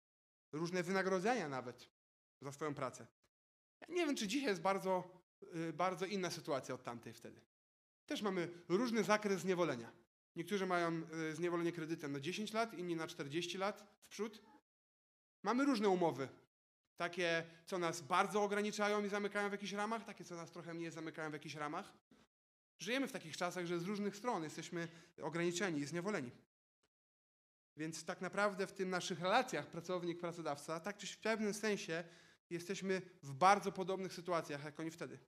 różne 0.52 0.82
wynagrodzenia 0.82 1.48
nawet 1.48 1.96
za 2.40 2.52
swoją 2.52 2.75
pracę. 2.75 3.07
Ja 3.81 3.95
nie 3.95 4.07
wiem, 4.07 4.16
czy 4.16 4.28
dzisiaj 4.28 4.49
jest 4.49 4.61
bardzo, 4.61 5.23
y, 5.69 5.73
bardzo 5.73 6.07
inna 6.07 6.31
sytuacja 6.31 6.75
od 6.75 6.83
tamtej 6.83 7.12
wtedy. 7.12 7.40
Też 8.07 8.23
mamy 8.23 8.49
różny 8.69 9.05
zakres 9.05 9.40
zniewolenia. 9.40 9.93
Niektórzy 10.37 10.66
mają 10.66 11.02
y, 11.31 11.35
zniewolenie 11.35 11.73
kredytem 11.73 12.12
na 12.12 12.21
10 12.21 12.52
lat, 12.52 12.75
inni 12.75 12.97
na 12.97 13.07
40 13.07 13.59
lat 13.59 13.87
w 14.00 14.07
przód. 14.07 14.43
Mamy 15.43 15.64
różne 15.64 15.88
umowy. 15.88 16.28
Takie, 16.97 17.45
co 17.66 17.78
nas 17.78 18.00
bardzo 18.00 18.43
ograniczają 18.43 19.05
i 19.05 19.09
zamykają 19.09 19.49
w 19.49 19.52
jakichś 19.52 19.73
ramach, 19.73 20.05
takie, 20.05 20.25
co 20.25 20.37
nas 20.37 20.50
trochę 20.50 20.75
mniej 20.75 20.90
zamykają 20.90 21.31
w 21.31 21.33
jakichś 21.33 21.55
ramach. 21.55 21.93
Żyjemy 22.78 23.09
w 23.09 23.12
takich 23.12 23.37
czasach, 23.37 23.66
że 23.66 23.78
z 23.78 23.85
różnych 23.85 24.16
stron 24.16 24.43
jesteśmy 24.43 24.88
ograniczeni 25.23 25.81
i 25.81 25.87
zniewoleni. 25.87 26.31
Więc 27.76 28.05
tak 28.05 28.21
naprawdę 28.21 28.66
w 28.66 28.73
tym 28.73 28.90
naszych 28.90 29.21
relacjach 29.21 29.66
pracownik-pracodawca, 29.71 30.81
tak 30.81 30.97
czy 30.97 31.07
w 31.07 31.19
pewnym 31.19 31.55
sensie 31.55 32.05
jesteśmy 32.50 33.03
w 33.23 33.33
bardzo 33.33 33.73
podobnych 33.73 34.12
sytuacjach, 34.12 34.65
jak 34.65 34.81
oni 34.81 34.91
wtedy. 34.91 35.19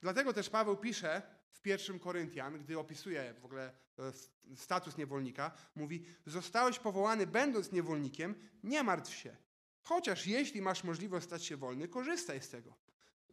Dlatego 0.00 0.32
też 0.32 0.50
Paweł 0.50 0.76
pisze 0.76 1.22
w 1.50 1.60
pierwszym 1.60 1.98
Koryntian, 1.98 2.58
gdy 2.58 2.78
opisuje 2.78 3.34
w 3.40 3.44
ogóle 3.44 3.72
e, 3.98 4.56
status 4.56 4.96
niewolnika, 4.96 5.52
mówi: 5.74 6.06
Zostałeś 6.26 6.78
powołany, 6.78 7.26
będąc 7.26 7.72
niewolnikiem, 7.72 8.34
nie 8.62 8.82
martw 8.82 9.14
się. 9.14 9.36
Chociaż 9.82 10.26
jeśli 10.26 10.62
masz 10.62 10.84
możliwość 10.84 11.26
stać 11.26 11.44
się 11.44 11.56
wolny, 11.56 11.88
korzystaj 11.88 12.42
z 12.42 12.48
tego. 12.48 12.74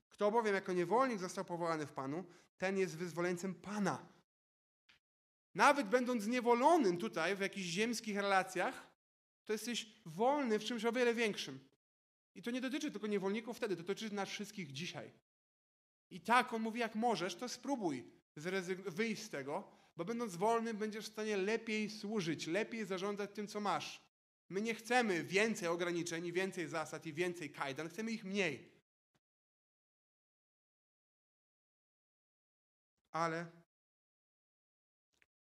Kto 0.10 0.32
bowiem 0.32 0.56
jako 0.56 0.74
niewolnik 0.74 1.20
został 1.20 1.46
powołany 1.46 1.86
w 1.86 1.92
Panu, 1.92 2.24
ten 2.58 2.78
jest 2.78 2.98
wyzwoleńcem 2.98 3.56
Pana. 3.56 4.08
Nawet 5.56 5.88
będąc 5.88 6.24
zniewolonym 6.24 6.98
tutaj 6.98 7.36
w 7.36 7.40
jakichś 7.40 7.68
ziemskich 7.68 8.16
relacjach, 8.16 8.88
to 9.46 9.54
jesteś 9.54 10.02
wolny 10.06 10.60
w 10.60 10.64
czymś 10.64 10.86
o 10.86 10.92
wiele 10.92 11.14
większym. 11.14 11.69
I 12.40 12.42
to 12.42 12.52
nie 12.52 12.62
dotyczy 12.62 12.92
tylko 12.92 13.08
niewolników 13.08 13.58
wtedy, 13.58 13.76
to 13.76 13.84
dotyczy 13.84 14.14
nas 14.14 14.30
wszystkich 14.30 14.72
dzisiaj. 14.72 15.12
I 16.10 16.22
tak 16.22 16.54
on 16.54 16.62
mówi, 16.62 16.80
jak 16.80 16.96
możesz, 16.96 17.36
to 17.36 17.50
spróbuj 17.50 18.12
wyjść 18.86 19.24
z 19.24 19.30
tego, 19.30 19.72
bo 19.96 20.06
będąc 20.06 20.36
wolnym 20.36 20.78
będziesz 20.78 21.06
w 21.06 21.12
stanie 21.12 21.38
lepiej 21.38 21.90
służyć, 21.90 22.48
lepiej 22.48 22.86
zarządzać 22.86 23.32
tym, 23.34 23.48
co 23.48 23.60
masz. 23.60 24.02
My 24.50 24.62
nie 24.62 24.76
chcemy 24.76 25.24
więcej 25.24 25.68
ograniczeń, 25.68 26.26
i 26.26 26.34
więcej 26.34 26.68
zasad 26.68 27.06
i 27.06 27.14
więcej 27.14 27.52
kajdan, 27.52 27.90
chcemy 27.90 28.12
ich 28.12 28.24
mniej. 28.24 28.72
Ale 33.12 33.52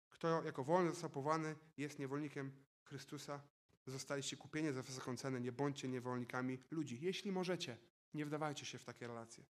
kto 0.09 0.43
jako 0.43 0.63
wolny 0.63 0.89
został 0.89 1.09
powołany, 1.09 1.55
jest 1.77 1.99
niewolnikiem 1.99 2.51
Chrystusa. 2.83 3.41
Zostaliście 3.87 4.37
kupieni 4.37 4.73
za 4.73 4.81
wysoką 4.81 5.17
cenę, 5.17 5.41
nie 5.41 5.51
bądźcie 5.51 5.87
niewolnikami 5.87 6.59
ludzi. 6.71 6.99
Jeśli 7.01 7.31
możecie, 7.31 7.77
nie 8.13 8.25
wdawajcie 8.25 8.65
się 8.65 8.77
w 8.77 8.83
takie 8.83 9.07
relacje. 9.07 9.45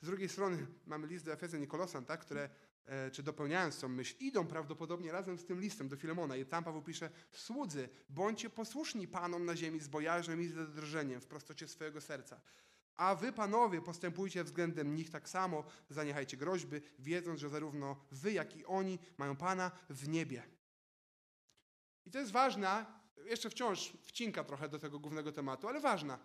Z 0.00 0.06
drugiej 0.06 0.28
strony 0.28 0.66
mamy 0.86 1.06
list 1.06 1.24
do 1.24 1.32
Efezjan 1.32 1.62
i 1.62 1.66
Kolosan, 1.66 2.04
tak, 2.04 2.20
które, 2.20 2.50
e, 2.84 3.10
czy 3.10 3.22
dopełniając 3.22 3.80
tą 3.80 3.88
myśl, 3.88 4.16
idą 4.20 4.46
prawdopodobnie 4.46 5.12
razem 5.12 5.38
z 5.38 5.44
tym 5.44 5.60
listem 5.60 5.88
do 5.88 5.96
Filemona. 5.96 6.36
I 6.36 6.46
tam 6.46 6.64
Paweł 6.64 6.82
pisze, 6.82 7.10
słudzy, 7.32 7.88
bądźcie 8.08 8.50
posłuszni 8.50 9.08
Panom 9.08 9.44
na 9.44 9.56
ziemi 9.56 9.80
z 9.80 9.88
bojaźnią 9.88 10.38
i 10.38 10.48
z 10.48 10.74
drżeniem 10.74 11.20
w 11.20 11.26
prostocie 11.26 11.68
swojego 11.68 12.00
serca. 12.00 12.40
A 12.96 13.14
wy, 13.14 13.32
panowie, 13.32 13.82
postępujcie 13.82 14.44
względem 14.44 14.94
nich 14.94 15.10
tak 15.10 15.28
samo, 15.28 15.64
zaniechajcie 15.90 16.36
groźby, 16.36 16.80
wiedząc, 16.98 17.40
że 17.40 17.48
zarówno 17.48 17.96
wy, 18.10 18.32
jak 18.32 18.56
i 18.56 18.64
oni 18.64 18.98
mają 19.18 19.36
Pana 19.36 19.70
w 19.90 20.08
niebie. 20.08 20.42
I 22.06 22.10
to 22.10 22.18
jest 22.18 22.32
ważna, 22.32 22.97
jeszcze 23.24 23.50
wciąż 23.50 23.92
wcinka 24.02 24.44
trochę 24.44 24.68
do 24.68 24.78
tego 24.78 24.98
głównego 24.98 25.32
tematu, 25.32 25.68
ale 25.68 25.80
ważna. 25.80 26.18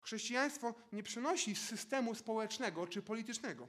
Chrześcijaństwo 0.00 0.74
nie 0.92 1.02
przynosi 1.02 1.56
systemu 1.56 2.14
społecznego 2.14 2.86
czy 2.86 3.02
politycznego. 3.02 3.68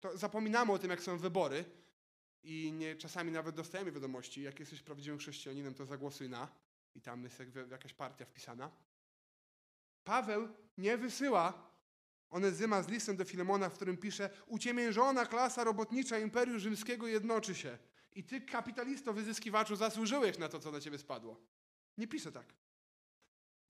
To 0.00 0.16
zapominamy 0.18 0.72
o 0.72 0.78
tym, 0.78 0.90
jak 0.90 1.02
są 1.02 1.18
wybory 1.18 1.64
i 2.42 2.72
nie, 2.72 2.96
czasami 2.96 3.32
nawet 3.32 3.54
dostajemy 3.54 3.92
wiadomości, 3.92 4.42
jak 4.42 4.60
jesteś 4.60 4.82
prawdziwym 4.82 5.18
chrześcijaninem, 5.18 5.74
to 5.74 5.86
zagłosuj 5.86 6.28
na 6.28 6.48
i 6.94 7.00
tam 7.00 7.24
jest 7.24 7.38
jak- 7.38 7.70
jakaś 7.70 7.94
partia 7.94 8.24
wpisana. 8.24 8.70
Paweł 10.04 10.48
nie 10.78 10.96
wysyła 10.96 11.72
Onezyma 12.30 12.82
z 12.82 12.88
listem 12.88 13.16
do 13.16 13.24
Filemona, 13.24 13.68
w 13.68 13.72
którym 13.74 13.96
pisze 13.96 14.30
uciemiężona 14.46 15.26
klasa 15.26 15.64
robotnicza 15.64 16.18
Imperium 16.18 16.58
Rzymskiego 16.58 17.06
jednoczy 17.06 17.54
się 17.54 17.78
i 18.14 18.24
ty, 18.24 18.40
kapitalisto, 18.40 19.12
wyzyskiwaczu, 19.12 19.76
zasłużyłeś 19.76 20.38
na 20.38 20.48
to, 20.48 20.58
co 20.60 20.70
na 20.70 20.80
ciebie 20.80 20.98
spadło. 20.98 21.40
Nie 21.98 22.08
pisze 22.08 22.32
tak. 22.32 22.54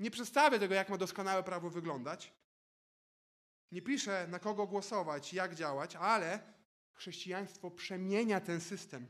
Nie 0.00 0.10
przedstawia 0.10 0.58
tego, 0.58 0.74
jak 0.74 0.88
ma 0.88 0.98
doskonałe 0.98 1.42
prawo 1.42 1.70
wyglądać. 1.70 2.32
Nie 3.72 3.82
pisze, 3.82 4.26
na 4.28 4.38
kogo 4.38 4.66
głosować, 4.66 5.32
jak 5.32 5.54
działać, 5.54 5.96
ale 5.96 6.40
chrześcijaństwo 6.92 7.70
przemienia 7.70 8.40
ten 8.40 8.60
system. 8.60 9.06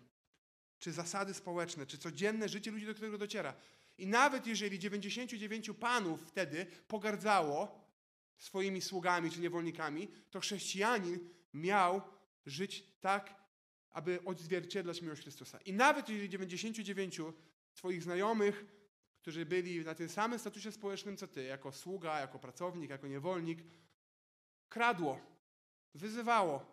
Czy 0.78 0.92
zasady 0.92 1.34
społeczne, 1.34 1.86
czy 1.86 1.98
codzienne 1.98 2.48
życie 2.48 2.70
ludzi, 2.70 2.86
do 2.86 2.94
którego 2.94 3.18
dociera. 3.18 3.54
I 3.98 4.06
nawet 4.06 4.46
jeżeli 4.46 4.78
99 4.78 5.70
panów 5.80 6.22
wtedy 6.28 6.66
pogardzało 6.88 7.82
swoimi 8.38 8.80
sługami 8.80 9.30
czy 9.30 9.40
niewolnikami, 9.40 10.08
to 10.30 10.40
chrześcijanin 10.40 11.28
miał 11.54 12.02
żyć 12.46 12.84
tak, 13.00 13.41
aby 13.92 14.24
odzwierciedlać 14.24 15.02
miłość 15.02 15.22
Chrystusa. 15.22 15.58
I 15.58 15.72
nawet 15.72 16.08
jeżeli 16.08 16.28
99 16.28 17.20
twoich 17.74 18.02
znajomych, 18.02 18.64
którzy 19.18 19.46
byli 19.46 19.84
na 19.84 19.94
tym 19.94 20.08
samym 20.08 20.38
statusie 20.38 20.72
społecznym 20.72 21.16
co 21.16 21.28
ty, 21.28 21.42
jako 21.42 21.72
sługa, 21.72 22.20
jako 22.20 22.38
pracownik, 22.38 22.90
jako 22.90 23.06
niewolnik, 23.06 23.64
kradło, 24.68 25.20
wyzywało, 25.94 26.66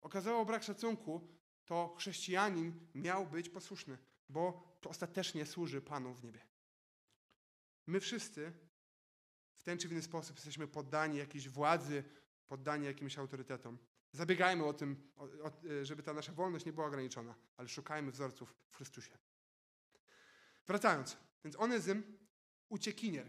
okazało 0.00 0.44
brak 0.44 0.62
szacunku, 0.62 1.28
to 1.64 1.94
chrześcijanin 1.98 2.88
miał 2.94 3.26
być 3.26 3.48
posłuszny, 3.48 3.98
bo 4.28 4.76
to 4.80 4.90
ostatecznie 4.90 5.46
służy 5.46 5.80
Panu 5.80 6.14
w 6.14 6.24
niebie. 6.24 6.40
My 7.86 8.00
wszyscy 8.00 8.52
w 9.54 9.62
ten 9.62 9.78
czy 9.78 9.88
inny 9.88 10.02
sposób 10.02 10.36
jesteśmy 10.36 10.68
poddani 10.68 11.18
jakiejś 11.18 11.48
władzy, 11.48 12.04
poddani 12.46 12.86
jakimś 12.86 13.18
autorytetom. 13.18 13.78
Zabiegajmy 14.12 14.64
o 14.64 14.72
tym, 14.72 15.10
o, 15.16 15.24
o, 15.24 15.50
żeby 15.82 16.02
ta 16.02 16.12
nasza 16.12 16.32
wolność 16.32 16.64
nie 16.64 16.72
była 16.72 16.86
ograniczona, 16.86 17.34
ale 17.56 17.68
szukajmy 17.68 18.10
wzorców 18.10 18.54
w 18.70 18.76
Chrystusie. 18.76 19.18
Wracając, 20.66 21.16
więc 21.44 21.56
Onezym, 21.56 22.18
uciekinier, 22.68 23.28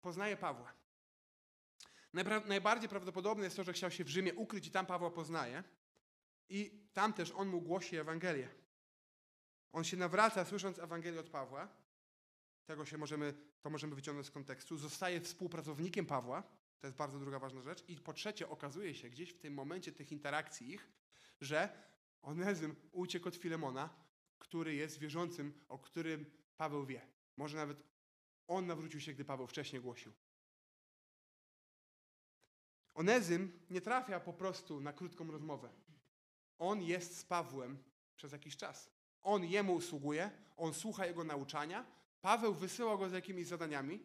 poznaje 0.00 0.36
Pawła. 0.36 0.72
Najpra- 2.14 2.46
najbardziej 2.46 2.88
prawdopodobne 2.88 3.44
jest 3.44 3.56
to, 3.56 3.64
że 3.64 3.72
chciał 3.72 3.90
się 3.90 4.04
w 4.04 4.08
Rzymie 4.08 4.34
ukryć 4.34 4.66
i 4.66 4.70
tam 4.70 4.86
Pawła 4.86 5.10
poznaje. 5.10 5.64
I 6.48 6.88
tam 6.92 7.12
też 7.12 7.30
on 7.30 7.48
mu 7.48 7.60
głosi 7.60 7.96
Ewangelię. 7.96 8.48
On 9.72 9.84
się 9.84 9.96
nawraca, 9.96 10.44
słysząc 10.44 10.78
Ewangelię 10.78 11.20
od 11.20 11.30
Pawła. 11.30 11.68
Tego 12.66 12.84
się 12.84 12.98
możemy, 12.98 13.34
to 13.60 13.70
możemy 13.70 13.94
wyciągnąć 13.94 14.26
z 14.26 14.30
kontekstu. 14.30 14.76
Zostaje 14.76 15.20
współpracownikiem 15.20 16.06
Pawła. 16.06 16.42
To 16.80 16.86
jest 16.86 16.96
bardzo 16.96 17.18
druga 17.18 17.38
ważna 17.38 17.62
rzecz. 17.62 17.84
I 17.88 17.96
po 17.96 18.12
trzecie, 18.12 18.48
okazuje 18.48 18.94
się 18.94 19.10
gdzieś 19.10 19.30
w 19.30 19.38
tym 19.38 19.54
momencie 19.54 19.92
tych 19.92 20.12
interakcji 20.12 20.74
ich, 20.74 20.88
że 21.40 21.86
Onezym 22.22 22.76
uciekł 22.92 23.28
od 23.28 23.36
Filemona, 23.36 23.90
który 24.38 24.74
jest 24.74 24.98
wierzącym, 24.98 25.64
o 25.68 25.78
którym 25.78 26.30
Paweł 26.56 26.86
wie. 26.86 27.06
Może 27.36 27.56
nawet 27.56 27.82
on 28.46 28.66
nawrócił 28.66 29.00
się, 29.00 29.12
gdy 29.12 29.24
Paweł 29.24 29.46
wcześniej 29.46 29.82
głosił. 29.82 30.12
Onezym 32.94 33.60
nie 33.70 33.80
trafia 33.80 34.20
po 34.20 34.32
prostu 34.32 34.80
na 34.80 34.92
krótką 34.92 35.30
rozmowę. 35.30 35.72
On 36.58 36.82
jest 36.82 37.18
z 37.18 37.24
Pawłem 37.24 37.84
przez 38.16 38.32
jakiś 38.32 38.56
czas. 38.56 38.90
On 39.22 39.44
jemu 39.44 39.74
usługuje, 39.74 40.30
on 40.56 40.74
słucha 40.74 41.06
jego 41.06 41.24
nauczania. 41.24 41.86
Paweł 42.20 42.54
wysyła 42.54 42.96
go 42.96 43.08
z 43.08 43.12
jakimiś 43.12 43.46
zadaniami. 43.46 44.00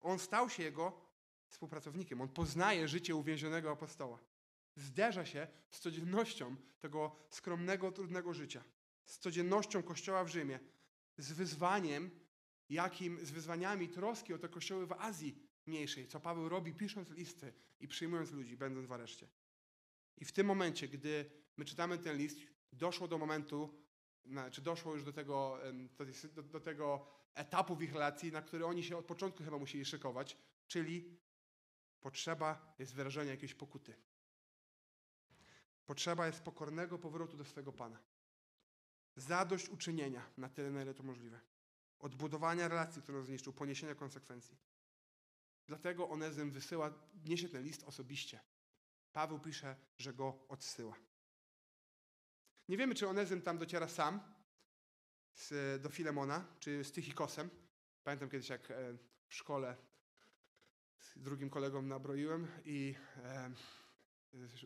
On 0.00 0.18
stał 0.18 0.50
się 0.50 0.62
jego 0.62 1.11
współpracownikiem. 1.52 2.20
On 2.20 2.28
poznaje 2.28 2.88
życie 2.88 3.14
uwięzionego 3.14 3.70
apostoła. 3.70 4.18
Zderza 4.76 5.26
się 5.26 5.46
z 5.70 5.80
codziennością 5.80 6.56
tego 6.80 7.16
skromnego, 7.30 7.92
trudnego 7.92 8.34
życia. 8.34 8.64
Z 9.04 9.18
codziennością 9.18 9.82
Kościoła 9.82 10.24
w 10.24 10.28
Rzymie. 10.28 10.60
Z 11.18 11.32
wyzwaniem, 11.32 12.10
jakim, 12.68 13.26
z 13.26 13.30
wyzwaniami 13.30 13.88
troski 13.88 14.34
o 14.34 14.38
te 14.38 14.48
kościoły 14.48 14.86
w 14.86 14.92
Azji 14.92 15.36
mniejszej, 15.66 16.06
co 16.06 16.20
Paweł 16.20 16.48
robi 16.48 16.74
pisząc 16.74 17.10
listy 17.10 17.52
i 17.80 17.88
przyjmując 17.88 18.32
ludzi, 18.32 18.56
będąc 18.56 18.86
w 18.86 18.92
areszcie. 18.92 19.28
I 20.18 20.24
w 20.24 20.32
tym 20.32 20.46
momencie, 20.46 20.88
gdy 20.88 21.30
my 21.56 21.64
czytamy 21.64 21.98
ten 21.98 22.16
list, 22.16 22.38
doszło 22.72 23.08
do 23.08 23.18
momentu, 23.18 23.74
czy 24.50 24.62
doszło 24.62 24.94
już 24.94 25.04
do 25.04 25.12
tego, 25.12 25.58
do, 26.34 26.42
do 26.42 26.60
tego 26.60 27.06
etapu 27.34 27.76
w 27.76 27.82
ich 27.82 27.92
relacji, 27.92 28.32
na 28.32 28.42
który 28.42 28.66
oni 28.66 28.84
się 28.84 28.96
od 28.96 29.04
początku 29.04 29.44
chyba 29.44 29.58
musieli 29.58 29.84
szykować, 29.84 30.36
czyli 30.66 31.18
potrzeba 32.02 32.74
jest 32.78 32.94
wyrażenia 32.94 33.30
jakiejś 33.30 33.54
pokuty. 33.54 33.94
Potrzeba 35.86 36.26
jest 36.26 36.40
pokornego 36.40 36.98
powrotu 36.98 37.36
do 37.36 37.44
swego 37.44 37.72
Pana. 37.72 37.98
Zadość 39.16 39.68
uczynienia 39.68 40.30
na 40.36 40.48
tyle, 40.48 40.70
na 40.70 40.82
ile 40.82 40.94
to 40.94 41.02
możliwe. 41.02 41.40
Odbudowania 41.98 42.68
relacji, 42.68 43.02
którą 43.02 43.24
zniszczył, 43.24 43.52
poniesienia 43.52 43.94
konsekwencji. 43.94 44.56
Dlatego 45.66 46.08
Onezym 46.08 46.50
wysyła, 46.50 46.92
niesie 47.24 47.48
ten 47.48 47.62
list 47.62 47.84
osobiście. 47.84 48.40
Paweł 49.12 49.40
pisze, 49.40 49.76
że 49.98 50.14
go 50.14 50.46
odsyła. 50.48 50.94
Nie 52.68 52.76
wiemy, 52.76 52.94
czy 52.94 53.08
Onezym 53.08 53.42
tam 53.42 53.58
dociera 53.58 53.88
sam 53.88 54.20
z, 55.34 55.82
do 55.82 55.88
Filemona, 55.88 56.44
czy 56.58 56.84
z 56.84 56.92
Tychikosem. 56.92 57.50
Pamiętam 58.04 58.30
kiedyś, 58.30 58.48
jak 58.48 58.70
e, 58.70 58.96
w 59.28 59.34
szkole 59.34 59.76
drugim 61.16 61.50
kolegą 61.50 61.82
nabroiłem 61.82 62.48
i 62.64 62.94
e, 63.16 63.50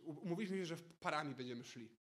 umówiliśmy 0.04 0.56
się, 0.56 0.66
że 0.66 0.76
parami 0.76 1.34
będziemy 1.34 1.64
szli. 1.64 1.96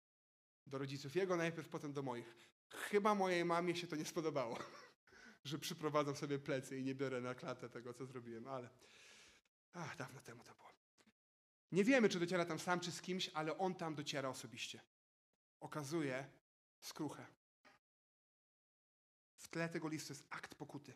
Do 0.67 0.77
rodziców 0.77 1.15
jego 1.15 1.37
najpierw, 1.37 1.69
potem 1.69 1.93
do 1.93 2.03
moich. 2.03 2.35
Chyba 2.69 3.15
mojej 3.15 3.45
mamie 3.45 3.75
się 3.75 3.87
to 3.87 3.95
nie 3.95 4.05
spodobało, 4.05 4.59
że 5.43 5.59
przyprowadzam 5.59 6.15
sobie 6.15 6.39
plecy 6.39 6.77
i 6.77 6.83
nie 6.83 6.95
biorę 6.95 7.21
na 7.21 7.35
klatę 7.35 7.69
tego, 7.69 7.93
co 7.93 8.05
zrobiłem, 8.05 8.47
ale 8.47 8.69
ach, 9.73 9.97
dawno 9.97 10.21
temu 10.21 10.43
to 10.43 10.53
było. 10.53 10.71
Nie 11.71 11.83
wiemy, 11.83 12.09
czy 12.09 12.19
dociera 12.19 12.45
tam 12.45 12.59
sam, 12.59 12.79
czy 12.79 12.91
z 12.91 13.01
kimś, 13.01 13.29
ale 13.33 13.57
on 13.57 13.75
tam 13.75 13.95
dociera 13.95 14.29
osobiście. 14.29 14.81
Okazuje 15.59 16.29
skruchę. 16.79 17.25
W 19.37 19.47
tle 19.47 19.69
tego 19.69 19.87
listu 19.87 20.13
jest 20.13 20.27
akt 20.29 20.55
pokuty. 20.55 20.93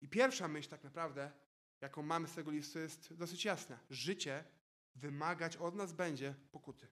I 0.00 0.08
pierwsza 0.08 0.48
myśl 0.48 0.68
tak 0.68 0.84
naprawdę, 0.84 1.32
jaką 1.80 2.02
mamy 2.02 2.28
z 2.28 2.34
tego 2.34 2.50
listu, 2.50 2.78
jest 2.78 3.14
dosyć 3.14 3.44
jasna. 3.44 3.78
Życie 3.90 4.44
wymagać 4.94 5.56
od 5.56 5.74
nas 5.74 5.92
będzie 5.92 6.34
pokuty. 6.50 6.88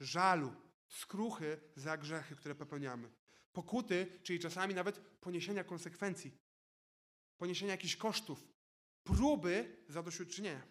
Żalu, 0.00 0.52
skruchy 0.88 1.60
za 1.76 1.96
grzechy, 1.96 2.36
które 2.36 2.54
popełniamy. 2.54 3.10
Pokuty, 3.52 4.20
czyli 4.22 4.38
czasami 4.38 4.74
nawet 4.74 4.98
poniesienia 4.98 5.64
konsekwencji, 5.64 6.38
poniesienia 7.38 7.72
jakichś 7.72 7.96
kosztów, 7.96 8.48
próby 9.04 9.76
zadośćuczynienia. 9.88 10.62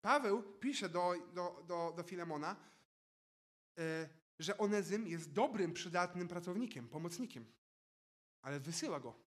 Paweł 0.00 0.42
pisze 0.42 0.88
do, 0.88 1.14
do, 1.34 1.64
do, 1.68 1.92
do 1.96 2.02
Filemona, 2.02 2.56
yy, 3.76 3.82
że 4.38 4.58
Onezym 4.58 5.08
jest 5.08 5.32
dobrym, 5.32 5.72
przydatnym 5.72 6.28
pracownikiem, 6.28 6.88
pomocnikiem, 6.88 7.52
ale 8.42 8.60
wysyła 8.60 9.00
go. 9.00 9.25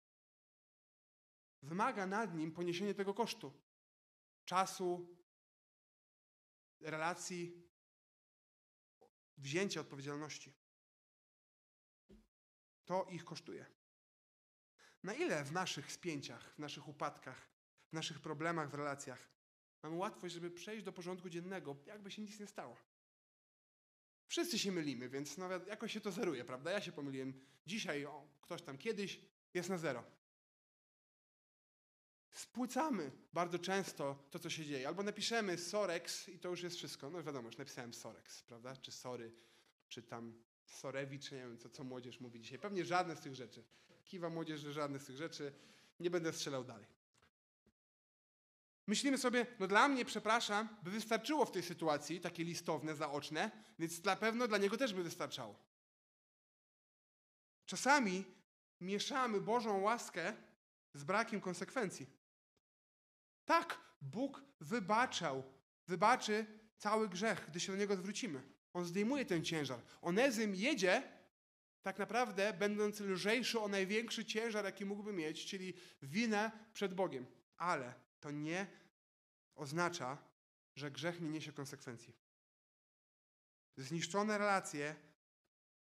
Wymaga 1.63 2.07
nad 2.07 2.35
nim 2.35 2.53
poniesienie 2.53 2.95
tego 2.95 3.15
kosztu. 3.15 3.53
Czasu, 4.45 5.17
relacji, 6.81 7.69
wzięcia 9.37 9.81
odpowiedzialności. 9.81 10.53
To 12.85 13.07
ich 13.11 13.25
kosztuje. 13.25 13.67
Na 15.03 15.15
ile 15.15 15.45
w 15.45 15.53
naszych 15.53 15.93
spięciach, 15.93 16.55
w 16.55 16.59
naszych 16.59 16.89
upadkach, 16.89 17.49
w 17.89 17.93
naszych 17.93 18.21
problemach 18.21 18.71
w 18.71 18.75
relacjach 18.75 19.29
mamy 19.83 19.97
łatwość, 19.97 20.35
żeby 20.35 20.51
przejść 20.51 20.85
do 20.85 20.93
porządku 20.93 21.29
dziennego, 21.29 21.77
jakby 21.87 22.11
się 22.11 22.23
nic 22.23 22.41
nie 22.41 22.47
stało? 22.47 22.77
Wszyscy 24.27 24.59
się 24.59 24.73
mylimy, 24.73 25.09
więc 25.09 25.39
nawet 25.39 25.67
jakoś 25.67 25.93
się 25.93 26.01
to 26.01 26.13
zeruje, 26.13 26.45
prawda? 26.45 26.71
Ja 26.71 26.81
się 26.81 26.93
pomyliłem 26.93 27.47
dzisiaj, 27.67 28.05
o, 28.05 28.29
ktoś 28.41 28.63
tam 28.63 28.79
kiedyś, 28.79 29.21
jest 29.55 29.69
na 29.69 29.79
zero. 29.79 30.18
Spłycamy 32.39 33.11
bardzo 33.33 33.59
często 33.59 34.29
to, 34.31 34.39
co 34.39 34.51
się 34.51 34.65
dzieje. 34.65 34.89
Albo 34.89 35.03
napiszemy 35.03 35.59
Sorex 35.59 36.29
i 36.29 36.39
to 36.39 36.49
już 36.49 36.63
jest 36.63 36.77
wszystko. 36.77 37.11
No 37.11 37.23
wiadomo, 37.23 37.49
już 37.49 37.59
napisałem 37.59 37.95
Sorex, 37.95 38.43
prawda? 38.43 38.77
Czy 38.77 38.93
Sory, 38.93 39.33
czy 39.89 40.03
tam 40.03 40.43
Sorewicz, 40.65 41.33
nie 41.33 41.39
wiem, 41.39 41.59
co, 41.59 41.69
co 41.69 41.85
młodzież 41.85 42.21
mówi 42.21 42.41
dzisiaj. 42.41 42.59
Pewnie 42.59 42.85
żadne 42.85 43.17
z 43.17 43.21
tych 43.21 43.35
rzeczy. 43.35 43.65
Kiwa 44.05 44.31
młodzież, 44.31 44.61
że 44.61 44.73
żadne 44.73 44.99
z 44.99 45.05
tych 45.05 45.17
rzeczy. 45.17 45.53
Nie 46.01 46.11
będę 46.11 46.33
strzelał 46.33 46.65
dalej. 46.65 46.87
Myślimy 48.87 49.19
sobie, 49.19 49.47
no 49.59 49.67
dla 49.67 49.89
mnie, 49.89 50.05
przepraszam, 50.05 50.69
by 50.83 50.91
wystarczyło 50.91 51.45
w 51.47 51.53
tej 51.53 51.63
sytuacji 51.63 52.21
takie 52.21 52.45
listowne, 52.45 52.97
zaoczne, 52.97 53.51
więc 53.79 54.05
na 54.05 54.17
pewno 54.17 54.49
dla 54.49 54.59
niego 54.59 54.77
też 54.77 54.95
by 54.95 55.03
wystarczało. 55.03 55.59
Czasami 57.67 58.25
mieszamy 58.81 59.41
Bożą 59.41 59.81
łaskę 59.81 60.37
z 60.95 61.05
brakiem 61.05 61.41
konsekwencji. 61.41 62.18
Tak, 63.49 63.79
Bóg 64.01 64.43
wybaczał, 64.61 65.43
wybaczy 65.87 66.47
cały 66.77 67.09
grzech, 67.09 67.47
gdy 67.49 67.61
się 67.61 67.73
do 67.73 67.79
Niego 67.79 67.97
zwrócimy. 67.97 68.43
On 68.73 68.85
zdejmuje 68.85 69.25
ten 69.25 69.45
ciężar. 69.45 69.81
Onezym 70.03 70.55
jedzie, 70.55 71.03
tak 71.83 71.99
naprawdę 71.99 72.53
będąc 72.53 73.01
lżejszy 73.01 73.61
o 73.61 73.69
największy 73.69 74.25
ciężar, 74.25 74.65
jaki 74.65 74.85
mógłby 74.85 75.13
mieć, 75.13 75.47
czyli 75.47 75.75
winę 76.03 76.51
przed 76.73 76.95
Bogiem. 76.95 77.27
Ale 77.57 77.95
to 78.21 78.31
nie 78.31 78.67
oznacza, 79.55 80.19
że 80.77 80.91
grzech 80.91 81.21
nie 81.21 81.31
niesie 81.31 81.53
konsekwencji. 81.53 82.17
Zniszczone 83.77 84.39
relacje, 84.39 84.95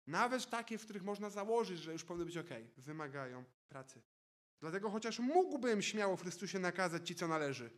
nawet 0.08 0.50
takie, 0.50 0.78
w 0.78 0.84
których 0.84 1.04
można 1.04 1.30
założyć, 1.30 1.80
że 1.80 1.94
już 1.94 2.04
powinny 2.04 2.26
być 2.26 2.38
ok, 2.38 2.50
wymagają 2.78 3.44
pracy. 3.70 4.02
Dlatego 4.62 4.90
chociaż 4.90 5.20
mógłbym 5.20 5.82
śmiało 5.82 6.18
w 6.18 6.22
Chrystusie 6.22 6.60
nakazać 6.60 7.08
Ci, 7.08 7.16
co 7.16 7.28
należy. 7.28 7.70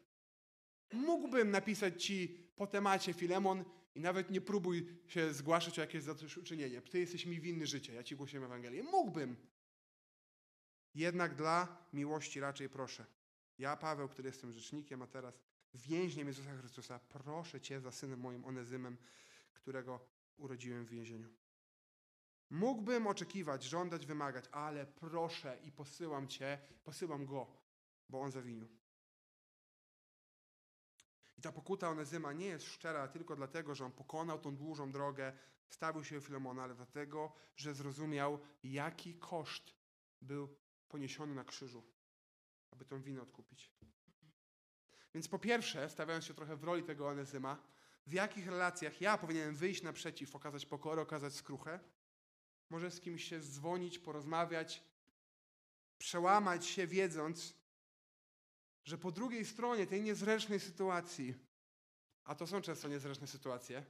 Mógłbym 0.94 1.52
napisać 1.52 2.06
Ci 2.06 2.38
po 2.56 2.68
temacie 2.68 3.14
Filemon 3.14 3.66
i 3.96 4.00
nawet 4.00 4.32
nie 4.32 4.42
próbuj 4.42 4.88
się 5.08 5.34
zgłaszać 5.34 5.80
o 5.80 5.82
jakieś 5.82 6.04
zadośćuczynienie. 6.04 6.82
Ty 6.82 7.00
jesteś 7.00 7.26
mi 7.26 7.40
winny 7.40 7.68
życie, 7.68 7.94
ja 7.94 8.04
Ci 8.04 8.16
głosiłem 8.16 8.44
Ewangelię. 8.44 8.84
Mógłbym. 8.84 9.36
Jednak 10.96 11.36
dla 11.36 11.88
miłości 11.94 12.40
raczej 12.40 12.70
proszę. 12.70 13.06
Ja, 13.58 13.78
Paweł, 13.78 14.10
który 14.10 14.30
jestem 14.30 14.52
rzecznikiem, 14.52 15.02
a 15.02 15.08
teraz 15.08 15.40
więźniem 15.74 16.28
Jezusa 16.28 16.58
Chrystusa, 16.58 17.00
proszę 17.00 17.62
Cię 17.62 17.82
za 17.82 17.92
synem 17.92 18.20
moim 18.20 18.46
Onezymem, 18.46 18.98
którego 19.54 20.00
urodziłem 20.38 20.86
w 20.86 20.90
więzieniu. 20.90 21.30
Mógłbym 22.50 23.08
oczekiwać, 23.08 23.64
żądać, 23.64 24.06
wymagać, 24.06 24.46
ale 24.52 24.86
proszę 24.86 25.58
i 25.64 25.72
posyłam 25.72 26.28
Cię, 26.28 26.60
posyłam 26.84 27.26
Go, 27.26 27.48
bo 28.10 28.22
On 28.22 28.32
zawinił. 28.32 28.68
I 31.38 31.42
ta 31.42 31.52
pokuta 31.52 31.90
Onezyma 31.90 32.34
nie 32.34 32.46
jest 32.46 32.66
szczera 32.66 33.08
tylko 33.08 33.36
dlatego, 33.36 33.76
że 33.76 33.86
on 33.86 33.92
pokonał 33.92 34.40
tą 34.40 34.56
długą 34.56 34.92
drogę, 34.92 35.34
stawił 35.70 36.04
się 36.04 36.18
u 36.18 36.22
Filemona, 36.22 36.64
ale 36.64 36.76
dlatego, 36.76 37.34
że 37.56 37.74
zrozumiał, 37.74 38.40
jaki 38.64 39.20
koszt 39.20 39.76
był 40.22 40.56
poniesiony 40.88 41.36
na 41.36 41.44
krzyżu, 41.44 41.84
aby 42.72 42.86
tą 42.86 43.02
winę 43.02 43.22
odkupić. 43.22 43.74
Więc 45.14 45.28
po 45.28 45.40
pierwsze, 45.40 45.90
stawiając 45.90 46.26
się 46.26 46.34
trochę 46.34 46.56
w 46.56 46.64
roli 46.64 46.84
tego 46.84 47.08
Onezyma, 47.08 47.58
w 48.08 48.14
jakich 48.14 48.48
relacjach 48.48 49.02
ja 49.02 49.18
powinienem 49.18 49.56
wyjść 49.56 49.84
naprzeciw, 49.84 50.36
okazać 50.36 50.66
pokorę, 50.66 51.02
okazać 51.02 51.34
skruchę, 51.34 51.80
może 52.70 52.92
z 52.92 53.02
kimś 53.02 53.24
się 53.24 53.40
dzwonić, 53.40 54.00
porozmawiać, 54.00 54.84
przełamać 55.98 56.66
się, 56.66 56.88
wiedząc, 56.88 57.56
że 58.86 58.98
po 58.98 59.12
drugiej 59.12 59.46
stronie 59.46 59.88
tej 59.88 60.02
niezręcznej 60.02 60.60
sytuacji, 60.60 61.36
a 62.24 62.36
to 62.36 62.48
są 62.48 62.62
często 62.62 62.88
niezręczne 62.88 63.28
sytuacje, 63.28 63.86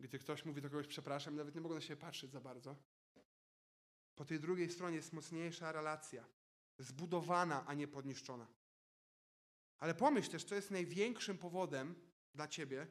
gdy 0.00 0.18
ktoś 0.18 0.44
mówi 0.44 0.62
do 0.62 0.70
kogoś 0.70 0.86
przepraszam, 0.86 1.36
nawet 1.36 1.54
nie 1.54 1.60
mogą 1.60 1.74
na 1.74 1.80
siebie 1.80 2.00
patrzeć 2.00 2.30
za 2.30 2.40
bardzo. 2.40 2.76
Po 4.14 4.24
tej 4.24 4.40
drugiej 4.40 4.70
stronie 4.70 4.96
jest 4.96 5.12
mocniejsza 5.12 5.72
relacja, 5.72 6.24
zbudowana, 6.78 7.66
a 7.66 7.74
nie 7.74 7.88
podniszczona. 7.88 8.46
Ale 9.78 9.94
pomyśl 9.94 10.30
też, 10.30 10.44
co 10.44 10.54
jest 10.54 10.70
największym 10.70 11.38
powodem 11.38 11.94
dla 12.34 12.48
ciebie, 12.48 12.86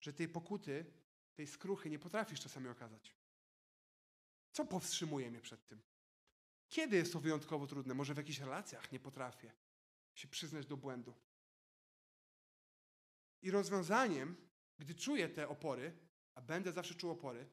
że 0.00 0.12
tej 0.12 0.28
pokuty, 0.28 0.86
tej 1.34 1.46
skruchy 1.46 1.90
nie 1.90 1.98
potrafisz 1.98 2.40
czasami 2.40 2.68
okazać. 2.68 3.14
Co 4.54 4.64
powstrzymuje 4.64 5.30
mnie 5.30 5.40
przed 5.40 5.66
tym? 5.66 5.82
Kiedy 6.68 6.96
jest 6.96 7.12
to 7.12 7.20
wyjątkowo 7.20 7.66
trudne? 7.66 7.94
Może 7.94 8.14
w 8.14 8.16
jakichś 8.16 8.38
relacjach 8.38 8.92
nie 8.92 9.00
potrafię 9.00 9.52
się 10.14 10.28
przyznać 10.28 10.66
do 10.66 10.76
błędu. 10.76 11.14
I 13.42 13.50
rozwiązaniem, 13.50 14.36
gdy 14.78 14.94
czuję 14.94 15.28
te 15.28 15.48
opory, 15.48 15.98
a 16.34 16.40
będę 16.40 16.72
zawsze 16.72 16.94
czuł 16.94 17.10
opory, 17.10 17.50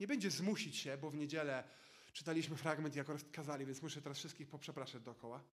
nie 0.00 0.06
będzie 0.06 0.30
zmusić 0.30 0.76
się, 0.76 0.98
bo 0.98 1.10
w 1.10 1.14
niedzielę 1.14 1.64
czytaliśmy 2.12 2.56
fragment, 2.56 2.96
jak 2.96 3.06
kazali, 3.32 3.66
więc 3.66 3.82
muszę 3.82 4.02
teraz 4.02 4.18
wszystkich 4.18 4.48
poprzepraszać 4.48 5.02
dookoła. 5.02 5.44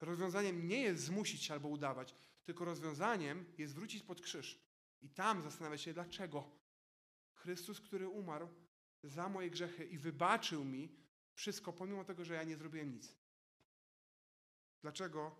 Rozwiązaniem 0.00 0.68
nie 0.68 0.80
jest 0.80 1.04
zmusić 1.04 1.44
się 1.44 1.54
albo 1.54 1.68
udawać, 1.68 2.14
tylko 2.44 2.64
rozwiązaniem 2.64 3.52
jest 3.58 3.74
wrócić 3.74 4.02
pod 4.02 4.20
krzyż 4.20 4.60
i 5.02 5.10
tam 5.10 5.42
zastanawiać 5.42 5.82
się, 5.82 5.94
dlaczego 5.94 6.50
Chrystus, 7.34 7.80
który 7.80 8.08
umarł 8.08 8.65
za 9.02 9.28
moje 9.28 9.50
grzechy 9.50 9.84
i 9.84 9.98
wybaczył 9.98 10.64
mi 10.64 10.96
wszystko, 11.34 11.72
pomimo 11.72 12.04
tego, 12.04 12.24
że 12.24 12.34
ja 12.34 12.44
nie 12.44 12.56
zrobiłem 12.56 12.92
nic. 12.92 13.16
Dlaczego 14.82 15.36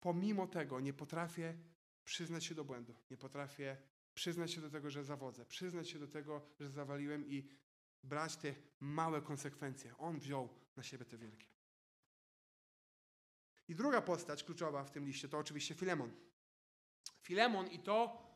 pomimo 0.00 0.46
tego 0.46 0.80
nie 0.80 0.92
potrafię 0.92 1.58
przyznać 2.04 2.44
się 2.44 2.54
do 2.54 2.64
błędu, 2.64 2.94
nie 3.10 3.16
potrafię 3.16 3.76
przyznać 4.14 4.52
się 4.52 4.60
do 4.60 4.70
tego, 4.70 4.90
że 4.90 5.04
zawodzę, 5.04 5.44
przyznać 5.46 5.90
się 5.90 5.98
do 5.98 6.08
tego, 6.08 6.42
że 6.60 6.70
zawaliłem 6.70 7.28
i 7.28 7.48
brać 8.02 8.36
te 8.36 8.54
małe 8.80 9.22
konsekwencje. 9.22 9.98
On 9.98 10.18
wziął 10.18 10.48
na 10.76 10.82
siebie 10.82 11.04
te 11.04 11.18
wielkie. 11.18 11.46
I 13.68 13.74
druga 13.74 14.02
postać 14.02 14.44
kluczowa 14.44 14.84
w 14.84 14.90
tym 14.90 15.06
liście 15.06 15.28
to 15.28 15.38
oczywiście 15.38 15.74
Filemon. 15.74 16.12
Filemon 17.20 17.66
i 17.66 17.78
to, 17.78 18.27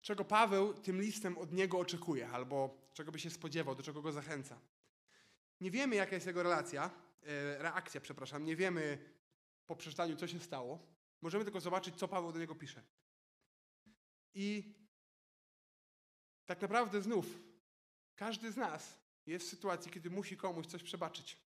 czego 0.00 0.24
Paweł 0.24 0.74
tym 0.74 1.00
listem 1.00 1.38
od 1.38 1.52
niego 1.52 1.78
oczekuje, 1.78 2.28
albo 2.28 2.88
czego 2.92 3.12
by 3.12 3.18
się 3.18 3.30
spodziewał, 3.30 3.74
do 3.74 3.82
czego 3.82 4.02
go 4.02 4.12
zachęca. 4.12 4.60
Nie 5.60 5.70
wiemy, 5.70 5.96
jaka 5.96 6.14
jest 6.14 6.26
jego 6.26 6.42
relacja, 6.42 6.90
e, 7.22 7.62
reakcja, 7.62 8.00
przepraszam, 8.00 8.44
nie 8.44 8.56
wiemy 8.56 8.98
po 9.66 9.76
przeczytaniu, 9.76 10.16
co 10.16 10.28
się 10.28 10.40
stało. 10.40 10.78
Możemy 11.20 11.44
tylko 11.44 11.60
zobaczyć, 11.60 11.96
co 11.96 12.08
Paweł 12.08 12.32
do 12.32 12.38
niego 12.38 12.54
pisze. 12.54 12.82
I 14.34 14.74
tak 16.46 16.62
naprawdę 16.62 17.02
znów, 17.02 17.26
każdy 18.16 18.52
z 18.52 18.56
nas 18.56 18.98
jest 19.26 19.46
w 19.46 19.48
sytuacji, 19.48 19.90
kiedy 19.90 20.10
musi 20.10 20.36
komuś 20.36 20.66
coś 20.66 20.82
przebaczyć. 20.82 21.38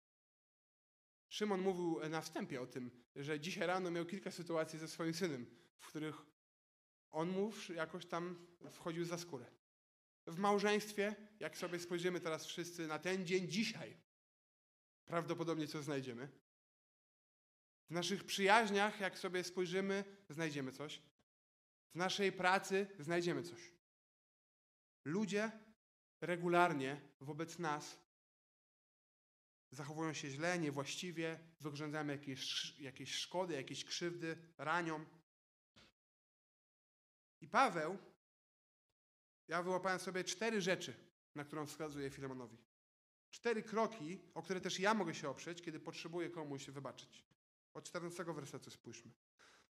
Szymon 1.29 1.61
mówił 1.61 2.01
na 2.09 2.21
wstępie 2.21 2.61
o 2.61 2.67
tym, 2.67 2.91
że 3.17 3.41
dzisiaj 3.41 3.67
rano 3.67 3.91
miał 3.91 4.07
kilka 4.07 4.31
sytuacji 4.31 4.79
ze 4.79 4.89
swoim 4.89 5.15
synem, 5.15 5.47
w 5.79 5.87
których 5.87 6.32
on 7.13 7.31
mu 7.31 7.53
jakoś 7.75 8.07
tam 8.07 8.47
wchodził 8.71 9.05
za 9.05 9.19
skórę. 9.19 9.47
W 10.27 10.39
małżeństwie, 10.39 11.15
jak 11.41 11.57
sobie 11.57 11.79
spojrzymy 11.79 12.21
teraz 12.21 12.47
wszyscy 12.47 12.87
na 12.87 12.99
ten 12.99 13.27
dzień 13.27 13.49
dzisiaj, 13.49 13.97
prawdopodobnie 15.05 15.69
co 15.69 15.83
znajdziemy. 15.83 16.29
W 17.91 17.95
naszych 17.95 18.25
przyjaźniach, 18.25 19.01
jak 19.01 19.19
sobie 19.19 19.45
spojrzymy, 19.45 20.05
znajdziemy 20.29 20.73
coś. 20.73 21.03
W 21.95 21.95
naszej 21.95 22.33
pracy 22.33 22.87
znajdziemy 22.99 23.43
coś. 23.43 23.73
Ludzie 25.05 25.51
regularnie 26.21 27.01
wobec 27.21 27.59
nas 27.59 28.03
zachowują 29.71 30.13
się 30.13 30.31
źle, 30.31 30.59
niewłaściwie, 30.59 31.39
wyrządzamy 31.61 32.13
jakieś, 32.13 32.79
jakieś 32.79 33.15
szkody, 33.15 33.55
jakieś 33.55 33.85
krzywdy, 33.85 34.37
ranią. 34.59 35.05
I 37.43 37.49
Paweł, 37.49 37.99
ja 39.49 39.63
wyłapałem 39.63 39.99
sobie 39.99 40.25
cztery 40.25 40.61
rzeczy, 40.61 40.95
na 41.35 41.45
którą 41.45 41.67
wskazuje 41.67 42.11
Filemonowi. 42.11 42.59
Cztery 43.31 43.63
kroki, 43.63 44.19
o 44.35 44.43
które 44.43 44.61
też 44.61 44.81
ja 44.81 44.95
mogę 44.95 45.15
się 45.15 45.29
oprzeć, 45.29 45.63
kiedy 45.63 45.81
potrzebuję 45.81 46.31
komuś 46.31 46.67
wybaczyć. 46.67 47.25
Od 47.75 47.85
14 47.85 48.25
wersetu 48.25 48.71
spójrzmy. 48.71 49.13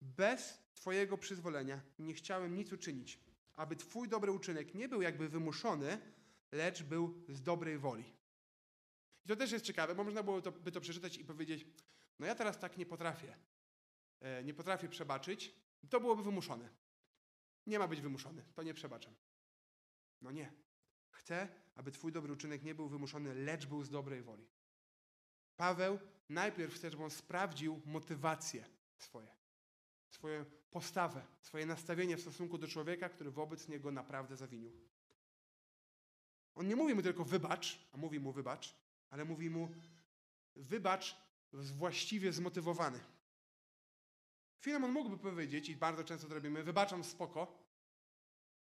Bez 0.00 0.58
Twojego 0.74 1.18
przyzwolenia 1.18 1.80
nie 1.98 2.14
chciałem 2.14 2.54
nic 2.54 2.72
uczynić, 2.72 3.20
aby 3.54 3.76
Twój 3.76 4.08
dobry 4.08 4.32
uczynek 4.32 4.74
nie 4.74 4.88
był 4.88 5.02
jakby 5.02 5.28
wymuszony, 5.28 6.00
lecz 6.52 6.82
był 6.82 7.24
z 7.28 7.42
dobrej 7.42 7.78
woli. 7.78 8.04
I 9.24 9.28
to 9.28 9.36
też 9.36 9.52
jest 9.52 9.64
ciekawe, 9.64 9.94
bo 9.94 10.04
można 10.04 10.22
było 10.22 10.42
to, 10.42 10.52
by 10.52 10.72
to 10.72 10.80
przeczytać 10.80 11.16
i 11.16 11.24
powiedzieć, 11.24 11.66
no 12.18 12.26
ja 12.26 12.34
teraz 12.34 12.58
tak 12.58 12.78
nie 12.78 12.86
potrafię. 12.86 13.36
E, 14.20 14.44
nie 14.44 14.54
potrafię 14.54 14.88
przebaczyć. 14.88 15.54
To 15.90 16.00
byłoby 16.00 16.22
wymuszone. 16.22 16.83
Nie 17.66 17.78
ma 17.78 17.88
być 17.88 18.00
wymuszony, 18.00 18.42
to 18.54 18.62
nie 18.62 18.74
przebaczam. 18.74 19.14
No 20.20 20.30
nie. 20.30 20.52
Chcę, 21.10 21.48
aby 21.74 21.92
Twój 21.92 22.12
dobry 22.12 22.32
uczynek 22.32 22.62
nie 22.62 22.74
był 22.74 22.88
wymuszony, 22.88 23.34
lecz 23.34 23.66
był 23.66 23.82
z 23.84 23.90
dobrej 23.90 24.22
woli. 24.22 24.46
Paweł 25.56 25.98
najpierw 26.28 26.74
chce, 26.74 26.90
żeby 26.90 27.04
on 27.04 27.10
sprawdził 27.10 27.82
motywację 27.84 28.64
swoje, 28.96 29.28
swoją 30.08 30.44
postawę, 30.70 31.26
swoje 31.40 31.66
nastawienie 31.66 32.16
w 32.16 32.20
stosunku 32.20 32.58
do 32.58 32.68
człowieka, 32.68 33.08
który 33.08 33.30
wobec 33.30 33.68
niego 33.68 33.92
naprawdę 33.92 34.36
zawinił. 34.36 34.72
On 36.54 36.68
nie 36.68 36.76
mówi 36.76 36.94
mu 36.94 37.02
tylko 37.02 37.24
wybacz, 37.24 37.88
a 37.92 37.96
mówi 37.96 38.20
mu 38.20 38.32
wybacz, 38.32 38.74
ale 39.10 39.24
mówi 39.24 39.50
mu 39.50 39.68
wybacz 40.56 41.16
właściwie 41.52 42.32
zmotywowany. 42.32 43.00
Filemon 44.64 44.92
mógłby 44.92 45.18
powiedzieć, 45.18 45.68
i 45.68 45.76
bardzo 45.76 46.04
często 46.04 46.28
to 46.28 46.34
robimy, 46.34 46.62
wybaczam 46.62 47.04
spoko, 47.04 47.58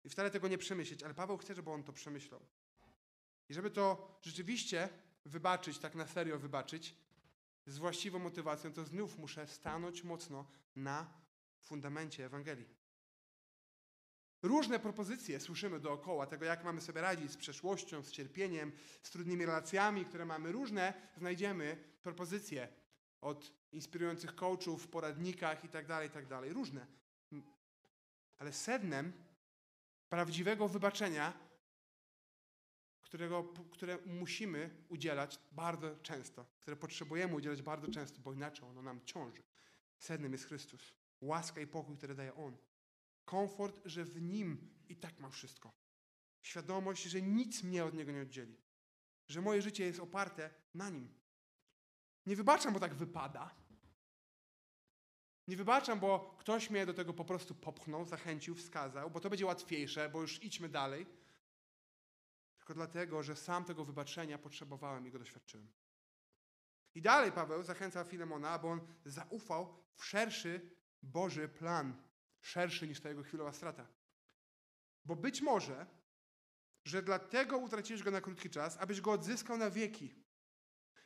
i 0.04 0.10
wcale 0.10 0.32
tego 0.32 0.48
nie 0.48 0.58
przemyśleć, 0.58 1.04
ale 1.04 1.14
Paweł 1.14 1.38
chce, 1.38 1.56
żeby 1.56 1.72
on 1.72 1.84
to 1.84 1.94
przemyślał. 1.94 2.46
I 3.50 3.54
żeby 3.54 3.72
to 3.72 4.20
rzeczywiście 4.22 4.90
wybaczyć, 5.26 5.80
tak 5.80 5.96
na 5.96 6.08
serio 6.08 6.40
wybaczyć, 6.40 6.96
z 7.66 7.78
właściwą 7.78 8.20
motywacją, 8.20 8.74
to 8.74 8.84
znów 8.86 9.18
muszę 9.18 9.48
stanąć 9.48 10.04
mocno 10.04 10.48
na 10.76 11.14
fundamencie 11.62 12.26
Ewangelii. 12.26 12.68
Różne 14.42 14.80
propozycje 14.80 15.40
słyszymy 15.40 15.80
dookoła 15.80 16.26
tego, 16.26 16.46
jak 16.46 16.64
mamy 16.64 16.82
sobie 16.82 17.02
radzić 17.02 17.32
z 17.32 17.38
przeszłością, 17.38 18.04
z 18.04 18.12
cierpieniem, 18.12 18.72
z 19.04 19.10
trudnymi 19.10 19.46
relacjami, 19.46 20.06
które 20.06 20.26
mamy. 20.26 20.52
Różne 20.52 20.94
znajdziemy 21.18 21.78
propozycje 22.04 22.68
od 23.22 23.54
inspirujących 23.72 24.36
coachów, 24.36 24.88
poradnikach 24.88 25.64
itd., 25.64 25.88
tak 25.88 26.04
itd. 26.04 26.30
Tak 26.30 26.52
Różne. 26.52 26.88
Ale 28.38 28.54
sednem 28.54 29.14
prawdziwego 30.10 30.68
wybaczenia, 30.68 31.34
którego, 33.02 33.44
które 33.44 33.98
musimy 34.06 34.70
udzielać 34.90 35.40
bardzo 35.52 35.96
często, 35.96 36.46
które 36.60 36.76
potrzebujemy 36.76 37.36
udzielać 37.36 37.62
bardzo 37.62 37.92
często, 37.92 38.20
bo 38.20 38.34
inaczej 38.34 38.70
ono 38.70 38.82
nam 38.82 39.06
ciąży. 39.06 39.44
Sednem 40.00 40.32
jest 40.32 40.46
Chrystus. 40.46 40.94
Łaska 41.22 41.62
i 41.62 41.68
pokój, 41.68 41.98
które 41.98 42.16
daje 42.16 42.36
On. 42.36 42.58
Komfort, 43.26 43.82
że 43.86 44.06
w 44.06 44.22
Nim 44.22 44.70
i 44.90 44.96
tak 44.96 45.20
mam 45.20 45.32
wszystko. 45.32 45.72
Świadomość, 46.42 47.04
że 47.04 47.22
nic 47.22 47.64
mnie 47.64 47.86
od 47.86 47.94
Niego 47.94 48.12
nie 48.12 48.22
oddzieli. 48.22 48.58
Że 49.28 49.42
moje 49.42 49.62
życie 49.62 49.86
jest 49.86 50.00
oparte 50.00 50.50
na 50.74 50.90
Nim. 50.90 51.10
Nie 52.28 52.36
wybaczam, 52.36 52.74
bo 52.74 52.80
tak 52.80 52.96
wypada. 52.96 53.56
Nie 55.48 55.58
wybaczam, 55.58 56.00
bo 56.00 56.36
ktoś 56.40 56.70
mnie 56.70 56.86
do 56.86 56.94
tego 56.94 57.14
po 57.14 57.26
prostu 57.26 57.56
popchnął, 57.56 58.06
zachęcił, 58.06 58.56
wskazał, 58.56 59.12
bo 59.12 59.20
to 59.20 59.30
będzie 59.30 59.46
łatwiejsze, 59.46 60.10
bo 60.10 60.22
już 60.22 60.44
idźmy 60.44 60.70
dalej. 60.70 61.06
Tylko 62.58 62.74
dlatego, 62.74 63.24
że 63.24 63.36
sam 63.36 63.66
tego 63.66 63.86
wybaczenia 63.86 64.38
potrzebowałem 64.38 65.08
i 65.08 65.12
go 65.12 65.20
doświadczyłem. 65.20 65.72
I 66.96 67.02
dalej 67.02 67.32
Paweł 67.32 67.64
zachęca 67.64 68.04
Filemona, 68.04 68.50
aby 68.50 68.68
on 68.68 68.82
zaufał 69.06 69.84
w 69.96 70.06
szerszy 70.06 70.78
Boży 71.04 71.48
plan 71.50 72.04
szerszy 72.42 72.88
niż 72.88 73.02
ta 73.02 73.10
jego 73.10 73.24
chwilowa 73.24 73.54
strata. 73.54 73.88
Bo 75.06 75.16
być 75.16 75.42
może, 75.42 75.86
że 76.86 77.04
dlatego 77.04 77.58
utraciłeś 77.58 78.04
go 78.04 78.12
na 78.12 78.22
krótki 78.22 78.50
czas, 78.50 78.78
abyś 78.78 79.02
go 79.02 79.12
odzyskał 79.12 79.58
na 79.58 79.70
wieki. 79.70 80.27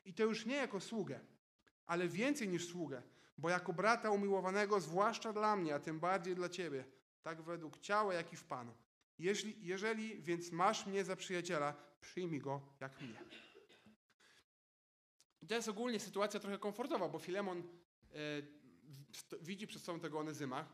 I 0.06 0.14
to 0.14 0.24
już 0.24 0.46
nie 0.46 0.56
jako 0.56 0.80
sługę, 0.80 1.20
ale 1.86 2.08
więcej 2.08 2.48
niż 2.48 2.68
sługę, 2.68 3.02
bo 3.38 3.50
jako 3.50 3.74
brata 3.74 4.12
umiłowanego, 4.12 4.80
zwłaszcza 4.80 5.34
dla 5.34 5.56
mnie, 5.56 5.76
a 5.76 5.80
tym 5.80 6.00
bardziej 6.00 6.36
dla 6.36 6.50
ciebie, 6.50 6.86
tak 7.22 7.42
według 7.42 7.80
ciała, 7.80 8.14
jak 8.14 8.34
i 8.34 8.36
w 8.36 8.44
Panu. 8.44 8.74
Jeśli, 9.20 9.66
jeżeli 9.66 10.22
więc 10.22 10.52
masz 10.52 10.86
mnie 10.86 11.04
za 11.04 11.16
przyjaciela, 11.16 11.74
przyjmij 12.02 12.40
go 12.40 12.62
jak 12.80 13.02
mnie. 13.02 13.24
I 15.42 15.48
to 15.48 15.56
jest 15.56 15.68
ogólnie 15.68 16.00
sytuacja 16.00 16.40
trochę 16.40 16.58
komfortowa, 16.58 17.10
bo 17.10 17.20
Filemon 17.20 17.60
e, 17.60 17.64
widzi 19.42 19.68
przed 19.68 19.82
sobą 19.82 20.00
tego 20.00 20.20
Onezyma, 20.20 20.66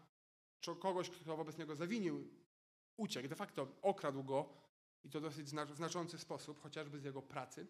czy 0.59 0.75
kogoś, 0.75 1.09
kto 1.09 1.37
wobec 1.37 1.57
niego 1.57 1.75
zawinił, 1.75 2.27
uciekł, 2.97 3.27
de 3.27 3.35
facto 3.35 3.67
okradł 3.81 4.23
go 4.23 4.53
i 5.03 5.09
to 5.09 5.21
dosyć 5.21 5.49
znaczący 5.73 6.17
sposób, 6.17 6.59
chociażby 6.59 6.99
z 6.99 7.03
jego 7.03 7.21
pracy. 7.21 7.67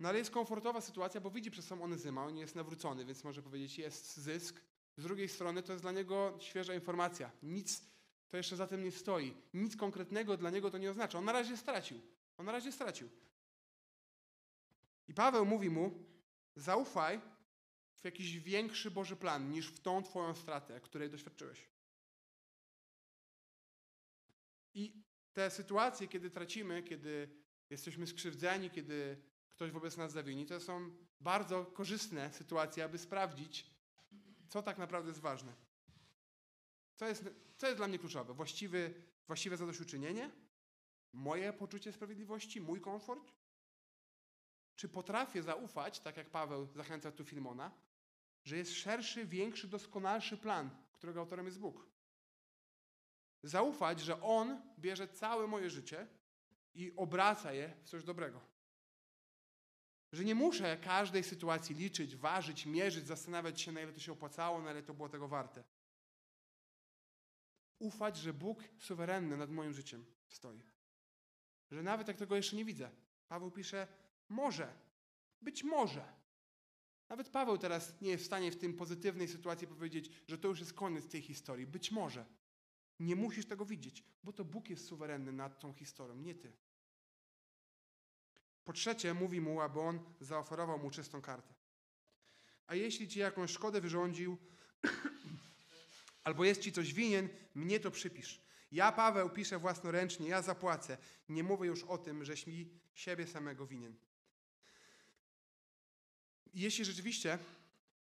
No 0.00 0.08
ale 0.08 0.18
jest 0.18 0.30
komfortowa 0.30 0.80
sytuacja, 0.80 1.20
bo 1.20 1.30
widzi 1.30 1.50
przed 1.50 1.64
sobą 1.64 1.84
Onezyma, 1.84 2.24
on 2.24 2.36
jest 2.36 2.54
nawrócony, 2.54 3.04
więc 3.04 3.24
może 3.24 3.42
powiedzieć, 3.42 3.78
jest 3.78 4.16
zysk. 4.16 4.60
Z 4.96 5.02
drugiej 5.02 5.28
strony 5.28 5.62
to 5.62 5.72
jest 5.72 5.84
dla 5.84 5.92
niego 5.92 6.38
świeża 6.40 6.74
informacja. 6.74 7.30
Nic 7.42 7.82
to 8.28 8.36
jeszcze 8.36 8.56
za 8.56 8.66
tym 8.66 8.84
nie 8.84 8.92
stoi. 8.92 9.34
Nic 9.54 9.76
konkretnego 9.76 10.36
dla 10.36 10.50
niego 10.50 10.70
to 10.70 10.78
nie 10.78 10.90
oznacza. 10.90 11.18
On 11.18 11.24
na 11.24 11.32
razie 11.32 11.56
stracił. 11.56 12.00
On 12.38 12.46
na 12.46 12.52
razie 12.52 12.72
stracił. 12.72 13.08
I 15.08 15.14
Paweł 15.14 15.46
mówi 15.46 15.70
mu, 15.70 16.04
zaufaj 16.56 17.20
w 17.94 18.04
jakiś 18.04 18.38
większy 18.38 18.90
Boży 18.90 19.16
plan 19.16 19.50
niż 19.50 19.68
w 19.68 19.80
tą 19.80 20.02
twoją 20.02 20.34
stratę, 20.34 20.80
której 20.80 21.10
doświadczyłeś. 21.10 21.68
I 24.74 25.02
te 25.32 25.50
sytuacje, 25.50 26.08
kiedy 26.08 26.30
tracimy, 26.30 26.82
kiedy 26.82 27.28
jesteśmy 27.70 28.06
skrzywdzeni, 28.06 28.70
kiedy 28.70 29.29
ktoś 29.60 29.70
wobec 29.70 29.96
nas 29.96 30.12
zawini, 30.12 30.46
to 30.46 30.60
są 30.60 30.90
bardzo 31.20 31.64
korzystne 31.64 32.32
sytuacje, 32.32 32.84
aby 32.84 32.98
sprawdzić, 32.98 33.66
co 34.48 34.62
tak 34.62 34.78
naprawdę 34.78 35.08
jest 35.08 35.20
ważne. 35.20 35.52
Co 36.96 37.06
jest, 37.06 37.24
co 37.56 37.66
jest 37.66 37.78
dla 37.78 37.88
mnie 37.88 37.98
kluczowe? 37.98 38.34
Właściwy, 38.34 38.94
właściwe 39.26 39.56
zadośćuczynienie? 39.56 40.30
Moje 41.12 41.52
poczucie 41.52 41.92
sprawiedliwości? 41.92 42.60
Mój 42.60 42.80
komfort? 42.80 43.32
Czy 44.76 44.88
potrafię 44.88 45.42
zaufać, 45.42 46.00
tak 46.00 46.16
jak 46.16 46.30
Paweł 46.30 46.68
zachęca 46.74 47.12
tu 47.12 47.24
Filmona, 47.24 47.70
że 48.44 48.56
jest 48.56 48.72
szerszy, 48.72 49.26
większy, 49.26 49.68
doskonalszy 49.68 50.36
plan, 50.36 50.70
którego 50.92 51.20
autorem 51.20 51.46
jest 51.46 51.60
Bóg? 51.60 51.86
Zaufać, 53.42 54.00
że 54.00 54.22
On 54.22 54.62
bierze 54.78 55.08
całe 55.08 55.46
moje 55.46 55.70
życie 55.70 56.06
i 56.74 56.92
obraca 56.96 57.52
je 57.52 57.76
w 57.82 57.88
coś 57.88 58.04
dobrego. 58.04 58.49
Że 60.12 60.24
nie 60.24 60.34
muszę 60.34 60.76
każdej 60.76 61.24
sytuacji 61.24 61.74
liczyć, 61.74 62.16
ważyć, 62.16 62.66
mierzyć, 62.66 63.06
zastanawiać 63.06 63.60
się, 63.60 63.72
na 63.72 63.80
ile 63.80 63.92
to 63.92 64.00
się 64.00 64.12
opłacało, 64.12 64.62
na 64.62 64.70
ile 64.70 64.82
to 64.82 64.94
było 64.94 65.08
tego 65.08 65.28
warte. 65.28 65.64
Ufać, 67.78 68.16
że 68.16 68.32
Bóg 68.32 68.64
suwerenny 68.78 69.36
nad 69.36 69.50
moim 69.50 69.72
życiem 69.72 70.04
stoi. 70.28 70.62
Że 71.70 71.82
nawet 71.82 72.08
jak 72.08 72.16
tego 72.16 72.36
jeszcze 72.36 72.56
nie 72.56 72.64
widzę. 72.64 72.90
Paweł 73.28 73.50
pisze, 73.50 73.88
może, 74.28 74.74
być 75.40 75.64
może. 75.64 76.20
Nawet 77.08 77.28
Paweł 77.28 77.58
teraz 77.58 78.00
nie 78.00 78.10
jest 78.10 78.24
w 78.24 78.26
stanie 78.26 78.52
w 78.52 78.56
tym 78.56 78.74
pozytywnej 78.74 79.28
sytuacji 79.28 79.66
powiedzieć, 79.66 80.10
że 80.28 80.38
to 80.38 80.48
już 80.48 80.60
jest 80.60 80.72
koniec 80.72 81.08
tej 81.08 81.22
historii. 81.22 81.66
Być 81.66 81.90
może. 81.90 82.26
Nie 82.98 83.16
musisz 83.16 83.46
tego 83.46 83.64
widzieć, 83.64 84.04
bo 84.24 84.32
to 84.32 84.44
Bóg 84.44 84.70
jest 84.70 84.86
suwerenny 84.86 85.32
nad 85.32 85.60
tą 85.60 85.72
historią, 85.72 86.16
nie 86.16 86.34
ty. 86.34 86.52
Po 88.70 88.74
trzecie, 88.74 89.14
mówi 89.14 89.40
mu, 89.40 89.60
aby 89.60 89.80
on 89.80 90.00
zaoferował 90.20 90.78
mu 90.78 90.90
czystą 90.90 91.22
kartę. 91.22 91.54
A 92.66 92.74
jeśli 92.74 93.08
ci 93.08 93.18
jakąś 93.18 93.50
szkodę 93.50 93.80
wyrządził, 93.80 94.38
albo 96.24 96.44
jest 96.44 96.60
ci 96.60 96.72
coś 96.72 96.94
winien, 96.94 97.28
mnie 97.54 97.80
to 97.80 97.90
przypisz. 97.90 98.42
Ja, 98.72 98.92
Paweł, 98.92 99.30
piszę 99.30 99.58
własnoręcznie, 99.58 100.28
ja 100.28 100.42
zapłacę. 100.42 100.98
Nie 101.28 101.42
mówię 101.42 101.66
już 101.66 101.84
o 101.84 101.98
tym, 101.98 102.24
żeś 102.24 102.46
mi 102.46 102.70
siebie 102.94 103.26
samego 103.26 103.66
winien. 103.66 103.96
Jeśli 106.54 106.84
rzeczywiście 106.84 107.38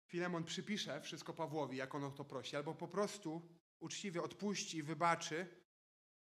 Filemon 0.07 0.45
przypisze 0.45 1.01
wszystko 1.01 1.35
Pawłowi, 1.35 1.77
jak 1.77 1.95
on 1.95 2.05
o 2.05 2.11
to 2.11 2.25
prosi, 2.25 2.57
albo 2.57 2.75
po 2.75 2.89
prostu 2.89 3.49
uczciwie 3.81 4.23
odpuści 4.23 4.79
i 4.79 4.83
wybaczy, 4.83 5.47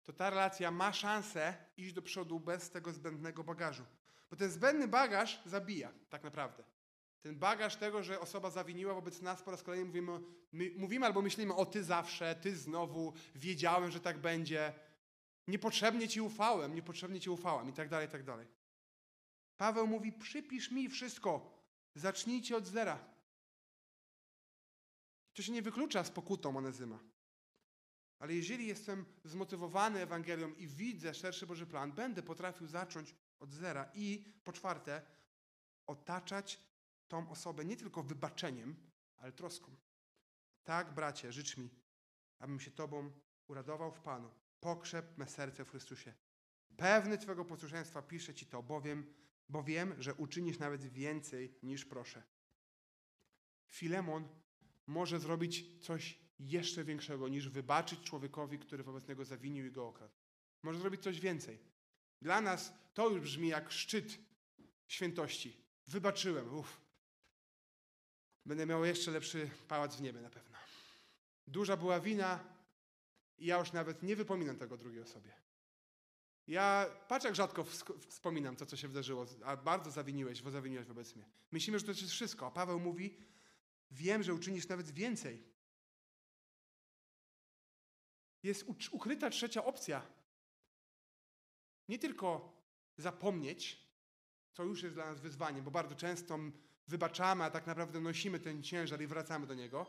to 0.04 0.12
ta 0.12 0.30
relacja 0.30 0.70
ma 0.70 0.92
szansę 0.92 1.56
iść 1.76 1.94
do 1.94 2.02
przodu 2.02 2.40
bez 2.40 2.70
tego 2.70 2.92
zbędnego 2.92 3.44
bagażu. 3.44 3.84
Bo 4.34 4.38
ten 4.38 4.50
zbędny 4.50 4.88
bagaż 4.88 5.42
zabija, 5.46 5.92
tak 6.10 6.24
naprawdę. 6.24 6.64
Ten 7.20 7.38
bagaż 7.38 7.76
tego, 7.76 8.02
że 8.02 8.20
osoba 8.20 8.50
zawiniła 8.50 8.94
wobec 8.94 9.22
nas, 9.22 9.42
po 9.42 9.50
raz 9.50 9.62
kolejny 9.62 9.84
mówimy, 9.86 10.20
my, 10.52 10.70
mówimy 10.76 11.06
albo 11.06 11.22
myślimy, 11.22 11.54
o 11.54 11.66
ty 11.66 11.84
zawsze, 11.84 12.34
ty 12.34 12.56
znowu, 12.56 13.12
wiedziałem, 13.34 13.90
że 13.90 14.00
tak 14.00 14.18
będzie, 14.18 14.72
niepotrzebnie 15.48 16.08
ci 16.08 16.20
ufałem, 16.20 16.74
niepotrzebnie 16.74 17.20
ci 17.20 17.30
ufałem 17.30 17.68
i 17.68 17.72
tak 17.72 17.88
dalej, 17.88 18.08
i 18.08 18.10
tak 18.10 18.24
dalej. 18.24 18.46
Paweł 19.56 19.86
mówi, 19.86 20.12
przypisz 20.12 20.70
mi 20.70 20.88
wszystko, 20.88 21.62
zacznijcie 21.94 22.56
od 22.56 22.66
zera. 22.66 22.98
To 25.34 25.42
się 25.42 25.52
nie 25.52 25.62
wyklucza 25.62 26.04
z 26.04 26.10
pokutą 26.10 26.56
Onezyma. 26.56 26.98
Ale 28.18 28.34
jeżeli 28.34 28.66
jestem 28.66 29.04
zmotywowany 29.24 30.00
Ewangelią 30.00 30.54
i 30.54 30.66
widzę 30.68 31.14
szerszy 31.14 31.46
Boży 31.46 31.66
plan, 31.66 31.92
będę 31.92 32.22
potrafił 32.22 32.66
zacząć 32.66 33.14
od 33.44 33.52
zera 33.52 33.90
i 33.94 34.34
po 34.44 34.52
czwarte, 34.52 35.02
otaczać 35.86 36.60
tą 37.08 37.30
osobę 37.30 37.64
nie 37.64 37.76
tylko 37.76 38.02
wybaczeniem, 38.02 38.76
ale 39.16 39.32
troską. 39.32 39.76
Tak, 40.64 40.94
bracie, 40.94 41.32
życz 41.32 41.56
mi, 41.56 41.70
abym 42.38 42.60
się 42.60 42.70
Tobą 42.70 43.12
uradował 43.48 43.92
w 43.92 44.00
Panu. 44.00 44.30
Pokrzep 44.60 45.18
me 45.18 45.26
serce 45.26 45.64
w 45.64 45.70
Chrystusie. 45.70 46.14
Pewny 46.76 47.18
Twego 47.18 47.44
posłuszeństwa 47.44 48.02
piszę 48.02 48.34
Ci 48.34 48.46
to, 48.46 48.62
bowiem, 48.62 49.14
bo 49.48 49.62
wiem, 49.62 49.94
że 49.98 50.14
uczynisz 50.14 50.58
nawet 50.58 50.84
więcej 50.84 51.58
niż 51.62 51.84
proszę. 51.84 52.22
Filemon 53.68 54.28
może 54.86 55.20
zrobić 55.20 55.84
coś 55.84 56.18
jeszcze 56.38 56.84
większego 56.84 57.28
niż 57.28 57.48
wybaczyć 57.48 58.00
człowiekowi, 58.00 58.58
który 58.58 58.84
wobec 58.84 59.08
niego 59.08 59.24
zawinił 59.24 59.66
i 59.66 59.70
go 59.70 59.88
okradł. 59.88 60.14
Może 60.62 60.78
zrobić 60.78 61.02
coś 61.02 61.20
więcej. 61.20 61.73
Dla 62.24 62.40
nas 62.40 62.72
to 62.94 63.08
już 63.08 63.20
brzmi 63.20 63.48
jak 63.48 63.70
szczyt 63.70 64.18
świętości. 64.88 65.56
Wybaczyłem, 65.86 66.54
uff. 66.54 66.80
Będę 68.46 68.66
miał 68.66 68.84
jeszcze 68.84 69.10
lepszy 69.10 69.50
pałac 69.68 69.96
w 69.96 70.00
niebie 70.00 70.20
na 70.20 70.30
pewno. 70.30 70.58
Duża 71.46 71.76
była 71.76 72.00
wina 72.00 72.44
i 73.38 73.46
ja 73.46 73.58
już 73.58 73.72
nawet 73.72 74.02
nie 74.02 74.16
wypominam 74.16 74.56
tego 74.56 74.76
drugiej 74.76 75.02
osobie. 75.02 75.32
Ja, 76.46 76.86
patrz 77.08 77.24
jak 77.24 77.34
rzadko 77.34 77.64
wspominam 78.08 78.56
to, 78.56 78.66
co 78.66 78.76
się 78.76 78.88
wydarzyło, 78.88 79.26
a 79.44 79.56
bardzo 79.56 79.90
zawiniłeś, 79.90 80.42
bo 80.42 80.50
zawiniłeś 80.50 80.86
wobec 80.86 81.16
mnie. 81.16 81.24
Myślimy, 81.52 81.78
że 81.78 81.84
to 81.84 81.90
jest 81.90 82.10
wszystko, 82.10 82.46
a 82.46 82.50
Paweł 82.50 82.80
mówi, 82.80 83.16
wiem, 83.90 84.22
że 84.22 84.34
uczynisz 84.34 84.68
nawet 84.68 84.90
więcej. 84.90 85.44
Jest 88.42 88.64
ukryta 88.90 89.30
trzecia 89.30 89.64
opcja. 89.64 90.06
Nie 91.88 91.98
tylko 91.98 92.52
zapomnieć, 92.96 93.84
co 94.52 94.64
już 94.64 94.82
jest 94.82 94.94
dla 94.94 95.06
nas 95.06 95.20
wyzwaniem, 95.20 95.64
bo 95.64 95.70
bardzo 95.70 95.94
często 95.94 96.38
wybaczamy, 96.88 97.44
a 97.44 97.50
tak 97.50 97.66
naprawdę 97.66 98.00
nosimy 98.00 98.40
ten 98.40 98.62
ciężar 98.62 99.02
i 99.02 99.06
wracamy 99.06 99.46
do 99.46 99.54
niego. 99.54 99.86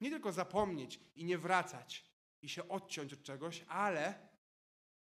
Nie 0.00 0.10
tylko 0.10 0.32
zapomnieć 0.32 1.00
i 1.14 1.24
nie 1.24 1.38
wracać 1.38 2.04
i 2.42 2.48
się 2.48 2.68
odciąć 2.68 3.12
od 3.12 3.22
czegoś, 3.22 3.64
ale 3.68 4.28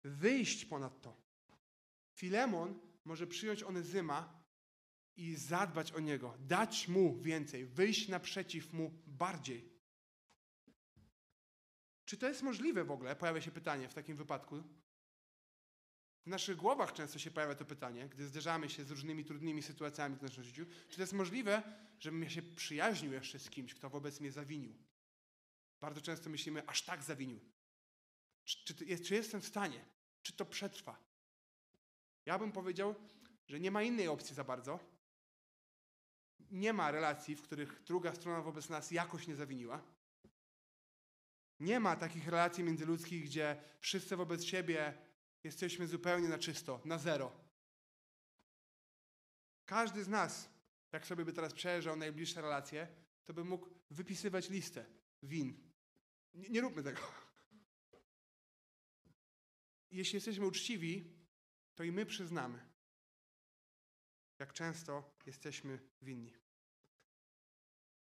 wyjść 0.04 0.64
ponad 0.64 1.00
to. 1.00 1.16
Filemon 2.12 2.80
może 3.04 3.26
przyjąć 3.26 3.62
Onezyma 3.62 4.40
i 5.16 5.34
zadbać 5.34 5.92
o 5.92 6.00
niego, 6.00 6.34
dać 6.38 6.88
mu 6.88 7.20
więcej, 7.20 7.66
wyjść 7.66 8.08
naprzeciw 8.08 8.72
mu 8.72 8.90
bardziej. 9.06 9.70
Czy 12.04 12.16
to 12.16 12.28
jest 12.28 12.42
możliwe 12.42 12.84
w 12.84 12.90
ogóle? 12.90 13.16
Pojawia 13.16 13.40
się 13.40 13.50
pytanie 13.50 13.88
w 13.88 13.94
takim 13.94 14.16
wypadku. 14.16 14.62
W 16.26 16.26
naszych 16.26 16.56
głowach 16.56 16.92
często 16.92 17.18
się 17.18 17.30
pojawia 17.30 17.54
to 17.54 17.64
pytanie, 17.64 18.08
gdy 18.08 18.26
zderzamy 18.26 18.68
się 18.68 18.84
z 18.84 18.90
różnymi 18.90 19.24
trudnymi 19.24 19.62
sytuacjami 19.62 20.16
w 20.16 20.22
naszym 20.22 20.44
życiu. 20.44 20.66
Czy 20.88 20.96
to 20.96 21.02
jest 21.02 21.12
możliwe, 21.12 21.62
żebym 22.00 22.22
ja 22.22 22.30
się 22.30 22.42
przyjaźnił 22.42 23.12
jeszcze 23.12 23.38
z 23.38 23.50
kimś, 23.50 23.74
kto 23.74 23.90
wobec 23.90 24.20
mnie 24.20 24.32
zawinił? 24.32 24.74
Bardzo 25.80 26.00
często 26.00 26.30
myślimy, 26.30 26.66
aż 26.66 26.82
tak 26.82 27.02
zawinił. 27.02 27.40
Czy, 28.44 28.74
czy, 28.74 28.84
jest, 28.84 29.04
czy 29.04 29.14
jestem 29.14 29.40
w 29.40 29.46
stanie? 29.46 29.84
Czy 30.22 30.32
to 30.32 30.46
przetrwa? 30.46 30.98
Ja 32.26 32.38
bym 32.38 32.52
powiedział, 32.52 32.94
że 33.46 33.60
nie 33.60 33.70
ma 33.70 33.82
innej 33.82 34.08
opcji 34.08 34.34
za 34.34 34.44
bardzo. 34.44 34.80
Nie 36.50 36.72
ma 36.72 36.90
relacji, 36.90 37.36
w 37.36 37.42
których 37.42 37.82
druga 37.84 38.14
strona 38.14 38.42
wobec 38.42 38.68
nas 38.68 38.90
jakoś 38.90 39.26
nie 39.26 39.36
zawiniła. 39.36 39.82
Nie 41.60 41.80
ma 41.80 41.96
takich 41.96 42.28
relacji 42.28 42.64
międzyludzkich, 42.64 43.24
gdzie 43.24 43.62
wszyscy 43.80 44.16
wobec 44.16 44.44
siebie 44.44 44.94
jesteśmy 45.44 45.86
zupełnie 45.86 46.28
na 46.28 46.38
czysto, 46.38 46.80
na 46.84 46.98
zero. 46.98 47.32
Każdy 49.66 50.04
z 50.04 50.08
nas, 50.08 50.50
jak 50.92 51.06
sobie 51.06 51.24
by 51.24 51.32
teraz 51.32 51.52
przejeżdżał 51.52 51.96
najbliższe 51.96 52.40
relacje, 52.40 52.88
to 53.24 53.34
by 53.34 53.44
mógł 53.44 53.68
wypisywać 53.90 54.50
listę 54.50 54.86
win. 55.22 55.70
Nie, 56.34 56.48
nie 56.48 56.60
róbmy 56.60 56.82
tego. 56.82 57.00
Jeśli 59.90 60.16
jesteśmy 60.16 60.46
uczciwi, 60.46 61.16
to 61.74 61.84
i 61.84 61.92
my 61.92 62.06
przyznamy, 62.06 62.66
jak 64.38 64.52
często 64.52 65.16
jesteśmy 65.26 65.78
winni. 66.02 66.34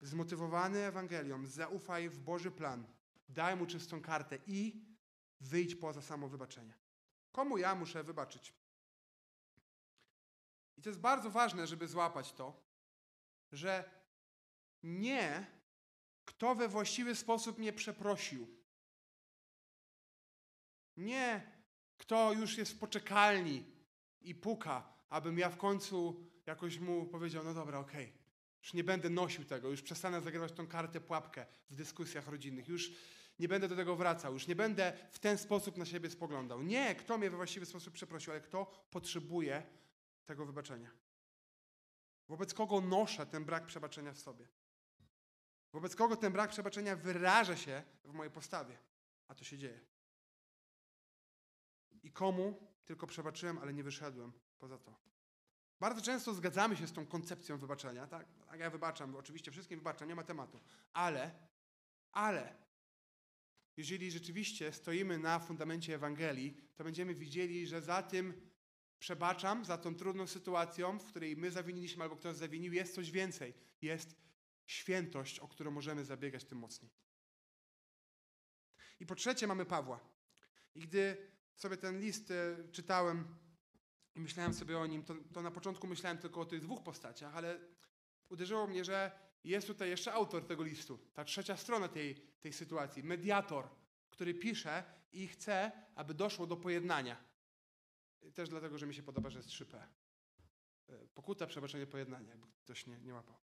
Zmotywowany 0.02 0.80
Ewangelią, 0.80 1.46
zaufaj 1.46 2.10
w 2.10 2.20
Boży 2.20 2.52
plan, 2.52 2.88
daj 3.30 3.56
mu 3.56 3.66
czystą 3.66 4.02
kartę 4.02 4.38
i 4.48 4.86
wyjdź 5.40 5.76
poza 5.76 6.02
samo 6.02 6.28
wybaczenie. 6.28 6.74
Komu 7.32 7.58
ja 7.58 7.76
muszę 7.76 8.04
wybaczyć? 8.04 8.54
I 10.78 10.82
to 10.82 10.90
jest 10.90 11.00
bardzo 11.00 11.30
ważne, 11.30 11.68
żeby 11.68 11.88
złapać 11.88 12.34
to, 12.34 12.62
że 13.52 13.90
nie 14.84 15.46
kto 16.26 16.56
we 16.56 16.68
właściwy 16.68 17.16
sposób 17.16 17.58
mnie 17.58 17.74
przeprosił. 17.74 18.48
Nie 20.98 21.52
kto 21.98 22.34
już 22.34 22.58
jest 22.58 22.72
w 22.72 22.80
poczekalni 22.80 23.66
i 24.22 24.36
puka, 24.36 24.94
abym 25.10 25.40
ja 25.40 25.50
w 25.50 25.58
końcu 25.58 26.24
jakoś 26.46 26.80
mu 26.80 27.06
powiedział, 27.06 27.44
no 27.44 27.54
dobra, 27.54 27.80
okej, 27.80 28.14
już 28.64 28.74
nie 28.74 28.84
będę 28.84 29.10
nosił 29.10 29.46
tego, 29.46 29.70
już 29.70 29.82
przestanę 29.82 30.22
zagrywać 30.22 30.52
tą 30.52 30.68
kartę 30.68 31.02
pułapkę 31.02 31.46
w 31.70 31.76
dyskusjach 31.76 32.28
rodzinnych, 32.28 32.68
już 32.68 32.92
nie 33.40 33.48
będę 33.48 33.68
do 33.68 33.76
tego 33.76 33.96
wracał, 33.96 34.34
już 34.34 34.48
nie 34.48 34.56
będę 34.56 34.94
w 35.12 35.20
ten 35.20 35.38
sposób 35.38 35.78
na 35.78 35.86
siebie 35.86 36.10
spoglądał. 36.10 36.62
Nie, 36.62 36.96
kto 36.96 37.18
mnie 37.18 37.30
we 37.30 37.38
właściwy 37.38 37.66
sposób 37.66 37.94
przeprosił, 37.94 38.34
ale 38.34 38.42
kto 38.42 38.66
potrzebuje 38.92 39.64
tego 40.26 40.46
wybaczenia. 40.46 40.92
Wobec 42.28 42.54
kogo 42.54 42.82
noszę 42.82 43.26
ten 43.26 43.46
brak 43.46 43.66
przebaczenia 43.66 44.14
w 44.14 44.20
sobie. 44.20 44.48
Wobec 45.74 45.96
kogo 45.96 46.16
ten 46.16 46.34
brak 46.34 46.50
przebaczenia 46.50 46.96
wyraża 46.96 47.58
się 47.58 47.84
w 48.04 48.14
mojej 48.14 48.32
postawie. 48.32 48.78
A 49.28 49.36
to 49.36 49.44
się 49.44 49.58
dzieje. 49.58 49.80
I 52.04 52.12
komu 52.12 52.68
tylko 52.86 53.08
przebaczyłem, 53.08 53.58
ale 53.58 53.74
nie 53.74 53.84
wyszedłem 53.84 54.32
poza 54.60 54.78
to. 54.78 54.96
Bardzo 55.80 56.02
często 56.02 56.34
zgadzamy 56.34 56.76
się 56.76 56.88
z 56.88 56.94
tą 56.94 57.06
koncepcją 57.06 57.58
wybaczenia. 57.58 58.08
Tak, 58.08 58.28
tak 58.50 58.60
ja 58.60 58.70
wybaczam, 58.70 59.16
oczywiście 59.16 59.52
wszystkim 59.52 59.80
wybaczam, 59.80 60.08
nie 60.08 60.16
ma 60.16 60.24
tematu. 60.24 60.60
Ale, 60.94 61.32
ale, 62.12 62.56
jeżeli 63.80 64.12
rzeczywiście 64.12 64.74
stoimy 64.74 65.18
na 65.18 65.40
fundamencie 65.40 65.96
Ewangelii, 65.96 66.58
to 66.76 66.84
będziemy 66.84 67.16
widzieli, 67.16 67.68
że 67.68 67.82
za 67.82 68.04
tym 68.04 68.42
przebaczam, 69.00 69.66
za 69.66 69.78
tą 69.78 69.96
trudną 69.96 70.28
sytuacją, 70.28 71.00
w 71.00 71.06
której 71.06 71.38
my 71.38 71.52
zawiniliśmy 71.52 72.04
albo 72.04 72.16
ktoś 72.16 72.36
zawinił, 72.36 72.74
jest 72.74 72.96
coś 72.96 73.12
więcej. 73.12 73.54
Jest 73.82 74.16
świętość, 74.66 75.40
o 75.40 75.48
którą 75.48 75.72
możemy 75.72 76.06
zabiegać 76.06 76.46
tym 76.46 76.58
mocniej. 76.58 76.92
I 79.00 79.06
po 79.06 79.16
trzecie 79.16 79.48
mamy 79.48 79.66
Pawła. 79.66 80.00
I 80.76 80.80
gdy 80.80 81.18
sobie 81.56 81.78
ten 81.78 82.00
list 82.00 82.32
e, 82.32 82.58
czytałem 82.72 83.36
i 84.16 84.20
myślałem 84.20 84.54
sobie 84.54 84.78
o 84.80 84.88
nim, 84.88 85.04
to, 85.04 85.16
to 85.34 85.42
na 85.42 85.52
początku 85.52 85.88
myślałem 85.88 86.18
tylko 86.18 86.42
o 86.42 86.46
tych 86.46 86.62
dwóch 86.62 86.84
postaciach, 86.84 87.36
ale 87.36 87.60
uderzyło 88.30 88.68
mnie, 88.68 88.86
że 88.86 89.12
jest 89.44 89.68
tutaj 89.68 89.90
jeszcze 89.90 90.14
autor 90.14 90.48
tego 90.48 90.64
listu, 90.64 91.00
ta 91.14 91.24
trzecia 91.24 91.58
strona 91.58 91.88
tej, 91.88 92.16
tej 92.16 92.54
sytuacji, 92.54 93.04
mediator, 93.04 93.70
który 94.10 94.34
pisze 94.34 94.84
i 95.12 95.28
chce, 95.28 95.72
aby 95.96 96.14
doszło 96.14 96.48
do 96.48 96.58
pojednania. 96.58 97.24
Też 98.34 98.50
dlatego, 98.50 98.78
że 98.78 98.88
mi 98.88 98.96
się 98.96 99.04
podoba, 99.04 99.30
że 99.30 99.40
jest 99.40 99.50
3P. 99.50 99.78
E, 100.88 101.08
Pokuta, 101.08 101.48
przebaczenie, 101.48 101.88
pojednanie, 101.88 102.30
jakby 102.30 102.48
ktoś 102.64 102.88
nie, 102.88 103.00
nie 103.00 103.14
łapał. 103.14 103.36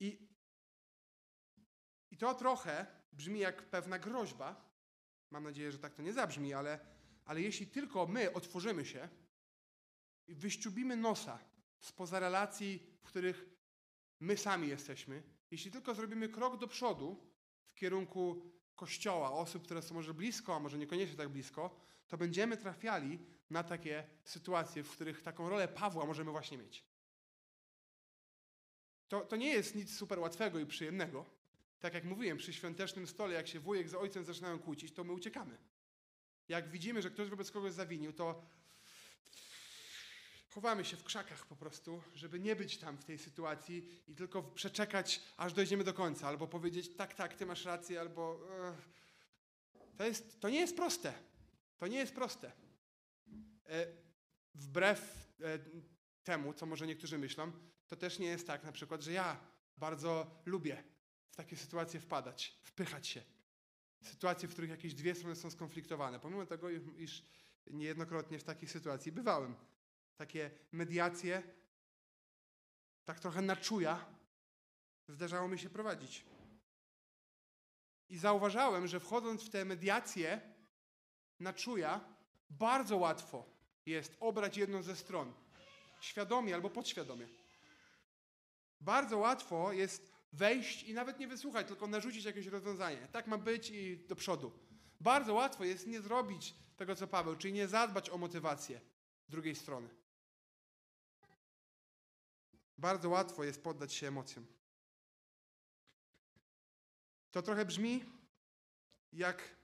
I, 0.00 0.28
I 2.10 2.16
to 2.16 2.34
trochę 2.34 2.86
brzmi 3.12 3.40
jak 3.40 3.62
pewna 3.62 3.98
groźba. 3.98 4.74
Mam 5.30 5.44
nadzieję, 5.44 5.72
że 5.72 5.78
tak 5.78 5.94
to 5.94 6.02
nie 6.02 6.12
zabrzmi, 6.12 6.54
ale, 6.54 6.80
ale 7.24 7.40
jeśli 7.40 7.66
tylko 7.66 8.06
my 8.06 8.32
otworzymy 8.32 8.84
się 8.84 9.08
i 10.26 10.34
wyściubimy 10.34 10.96
nosa 10.96 11.38
spoza 11.80 12.18
relacji, 12.18 12.86
w 13.02 13.08
których 13.08 13.53
my 14.24 14.36
sami 14.36 14.68
jesteśmy, 14.68 15.22
jeśli 15.50 15.70
tylko 15.70 15.94
zrobimy 15.94 16.28
krok 16.28 16.56
do 16.56 16.68
przodu 16.68 17.16
w 17.66 17.74
kierunku 17.74 18.42
kościoła, 18.76 19.32
osób, 19.32 19.64
które 19.64 19.82
są 19.82 19.94
może 19.94 20.14
blisko, 20.14 20.56
a 20.56 20.60
może 20.60 20.78
niekoniecznie 20.78 21.16
tak 21.16 21.28
blisko, 21.28 21.76
to 22.08 22.18
będziemy 22.18 22.56
trafiali 22.56 23.18
na 23.50 23.62
takie 23.62 24.06
sytuacje, 24.24 24.82
w 24.82 24.90
których 24.90 25.22
taką 25.22 25.48
rolę 25.48 25.68
Pawła 25.68 26.06
możemy 26.06 26.30
właśnie 26.30 26.58
mieć. 26.58 26.84
To, 29.08 29.20
to 29.20 29.36
nie 29.36 29.48
jest 29.48 29.74
nic 29.74 29.96
super 29.96 30.18
łatwego 30.18 30.58
i 30.58 30.66
przyjemnego. 30.66 31.24
Tak 31.80 31.94
jak 31.94 32.04
mówiłem, 32.04 32.38
przy 32.38 32.52
świątecznym 32.52 33.06
stole, 33.06 33.34
jak 33.34 33.48
się 33.48 33.60
wujek 33.60 33.88
z 33.88 33.94
ojcem 33.94 34.24
zaczynają 34.24 34.58
kłócić, 34.58 34.92
to 34.92 35.04
my 35.04 35.12
uciekamy. 35.12 35.58
Jak 36.48 36.68
widzimy, 36.68 37.02
że 37.02 37.10
ktoś 37.10 37.28
wobec 37.28 37.50
kogoś 37.50 37.72
zawinił, 37.72 38.12
to 38.12 38.42
chowamy 40.54 40.84
się 40.84 40.96
w 40.96 41.04
krzakach 41.04 41.46
po 41.46 41.56
prostu, 41.56 42.02
żeby 42.14 42.40
nie 42.40 42.56
być 42.56 42.78
tam 42.78 42.96
w 42.96 43.04
tej 43.04 43.18
sytuacji 43.18 43.88
i 44.08 44.14
tylko 44.14 44.42
przeczekać, 44.42 45.22
aż 45.36 45.52
dojdziemy 45.52 45.84
do 45.84 45.94
końca, 45.94 46.28
albo 46.28 46.46
powiedzieć, 46.46 46.96
tak, 46.96 47.14
tak, 47.14 47.34
ty 47.34 47.46
masz 47.46 47.64
rację, 47.64 48.00
albo... 48.00 48.40
To, 49.96 50.04
jest, 50.04 50.40
to 50.40 50.48
nie 50.48 50.60
jest 50.60 50.76
proste. 50.76 51.12
To 51.78 51.86
nie 51.86 51.98
jest 51.98 52.14
proste. 52.14 52.52
E, 53.66 53.86
Wbrew 54.54 55.28
e, 55.40 55.58
temu, 56.24 56.54
co 56.54 56.66
może 56.66 56.86
niektórzy 56.86 57.18
myślą, 57.18 57.52
to 57.88 57.96
też 57.96 58.18
nie 58.18 58.26
jest 58.26 58.46
tak 58.46 58.64
na 58.64 58.72
przykład, 58.72 59.02
że 59.02 59.12
ja 59.12 59.40
bardzo 59.76 60.42
lubię 60.46 60.84
w 61.30 61.36
takie 61.36 61.56
sytuacje 61.56 62.00
wpadać, 62.00 62.60
wpychać 62.62 63.06
się. 63.06 63.22
Sytuacje, 64.02 64.48
w 64.48 64.52
których 64.52 64.70
jakieś 64.70 64.94
dwie 64.94 65.14
strony 65.14 65.36
są 65.36 65.50
skonfliktowane. 65.50 66.20
Pomimo 66.20 66.46
tego, 66.46 66.70
iż 66.96 67.24
niejednokrotnie 67.66 68.38
w 68.38 68.44
takiej 68.44 68.68
sytuacji 68.68 69.12
bywałem. 69.12 69.54
Takie 70.16 70.50
mediacje, 70.72 71.42
tak 73.04 73.20
trochę 73.20 73.42
na 73.42 73.56
czuja, 73.56 74.06
zdarzało 75.08 75.48
mi 75.48 75.58
się 75.58 75.70
prowadzić. 75.70 76.24
I 78.08 78.18
zauważałem, 78.18 78.86
że 78.86 79.00
wchodząc 79.00 79.42
w 79.42 79.50
te 79.50 79.64
mediacje 79.64 80.40
na 81.40 81.52
czuja, 81.52 82.00
bardzo 82.50 82.96
łatwo 82.96 83.46
jest 83.86 84.16
obrać 84.20 84.56
jedną 84.56 84.82
ze 84.82 84.96
stron. 84.96 85.32
Świadomie 86.00 86.54
albo 86.54 86.70
podświadomie. 86.70 87.28
Bardzo 88.80 89.18
łatwo 89.18 89.72
jest 89.72 90.12
wejść 90.32 90.82
i 90.82 90.94
nawet 90.94 91.18
nie 91.18 91.28
wysłuchać, 91.28 91.66
tylko 91.66 91.86
narzucić 91.86 92.24
jakieś 92.24 92.46
rozwiązanie. 92.46 93.08
Tak 93.12 93.26
ma 93.26 93.38
być 93.38 93.70
i 93.70 93.96
do 93.96 94.16
przodu. 94.16 94.52
Bardzo 95.00 95.34
łatwo 95.34 95.64
jest 95.64 95.86
nie 95.86 96.00
zrobić 96.00 96.54
tego, 96.76 96.96
co 96.96 97.06
Paweł, 97.06 97.36
czyli 97.36 97.54
nie 97.54 97.68
zadbać 97.68 98.10
o 98.10 98.18
motywację 98.18 98.80
drugiej 99.28 99.54
strony. 99.54 99.88
Bardzo 102.78 103.08
łatwo 103.08 103.44
jest 103.44 103.62
poddać 103.62 103.92
się 103.92 104.08
emocjom. 104.08 104.46
To 107.30 107.42
trochę 107.42 107.64
brzmi 107.64 108.04
jak 109.12 109.56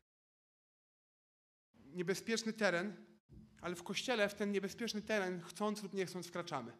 niebezpieczny 1.75 2.53
teren, 2.53 2.96
ale 3.61 3.75
w 3.75 3.83
kościele 3.83 4.29
w 4.29 4.35
ten 4.35 4.53
niebezpieczny 4.53 5.03
teren 5.03 5.40
chcąc 5.40 5.83
lub 5.83 5.94
nie 5.94 6.07
chcąc 6.07 6.27
wkraczamy. 6.27 6.73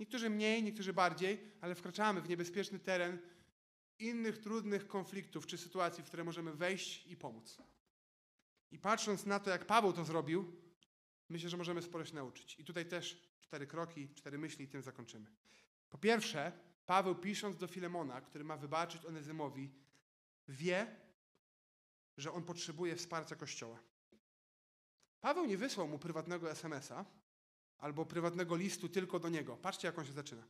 Niektórzy 0.00 0.30
mniej, 0.30 0.62
niektórzy 0.62 0.92
bardziej, 0.92 1.52
ale 1.60 1.74
wkraczamy 1.74 2.20
w 2.20 2.28
niebezpieczny 2.28 2.78
teren 2.78 3.18
innych 3.98 4.38
trudnych 4.38 4.86
konfliktów 4.86 5.46
czy 5.46 5.58
sytuacji, 5.58 6.04
w 6.04 6.06
które 6.06 6.24
możemy 6.24 6.52
wejść 6.52 7.06
i 7.06 7.16
pomóc. 7.16 7.58
I 8.70 8.78
patrząc 8.78 9.26
na 9.26 9.40
to, 9.40 9.50
jak 9.50 9.66
Paweł 9.66 9.92
to 9.92 10.04
zrobił, 10.04 10.52
myślę, 11.28 11.48
że 11.48 11.56
możemy 11.56 11.82
sporo 11.82 12.04
się 12.04 12.14
nauczyć. 12.14 12.56
I 12.58 12.64
tutaj 12.64 12.86
też 12.86 13.22
cztery 13.46 13.66
kroki, 13.66 14.08
cztery 14.14 14.38
myśli 14.38 14.64
i 14.64 14.68
tym 14.68 14.82
zakończymy. 14.82 15.30
Po 15.90 15.98
pierwsze, 15.98 16.52
Paweł 16.86 17.14
pisząc 17.14 17.56
do 17.56 17.66
Filemona, 17.66 18.20
który 18.20 18.44
ma 18.44 18.56
wybaczyć 18.56 19.04
Onezymowi, 19.04 19.70
wie, 20.48 20.96
że 22.16 22.32
on 22.32 22.42
potrzebuje 22.42 22.96
wsparcia 22.96 23.36
Kościoła. 23.36 23.78
Paweł 25.20 25.44
nie 25.44 25.56
wysłał 25.56 25.88
mu 25.88 25.98
prywatnego 25.98 26.50
SMS-a 26.50 27.04
albo 27.78 28.06
prywatnego 28.06 28.56
listu 28.56 28.88
tylko 28.88 29.18
do 29.18 29.28
niego. 29.28 29.56
Patrzcie, 29.56 29.88
jak 29.88 29.98
on 29.98 30.06
się 30.06 30.12
zaczyna. 30.12 30.42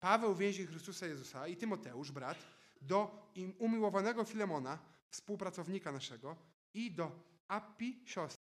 Paweł 0.00 0.34
więzi 0.34 0.66
Chrystusa 0.66 1.06
Jezusa 1.06 1.48
i 1.48 1.56
Tymoteusz, 1.56 2.12
brat, 2.12 2.38
do 2.82 3.30
im 3.34 3.54
umiłowanego 3.58 4.24
Filemona, 4.24 4.78
współpracownika 5.08 5.92
naszego, 5.92 6.36
i 6.74 6.90
do 6.90 7.12
Appi, 7.48 8.02
siostry, 8.04 8.41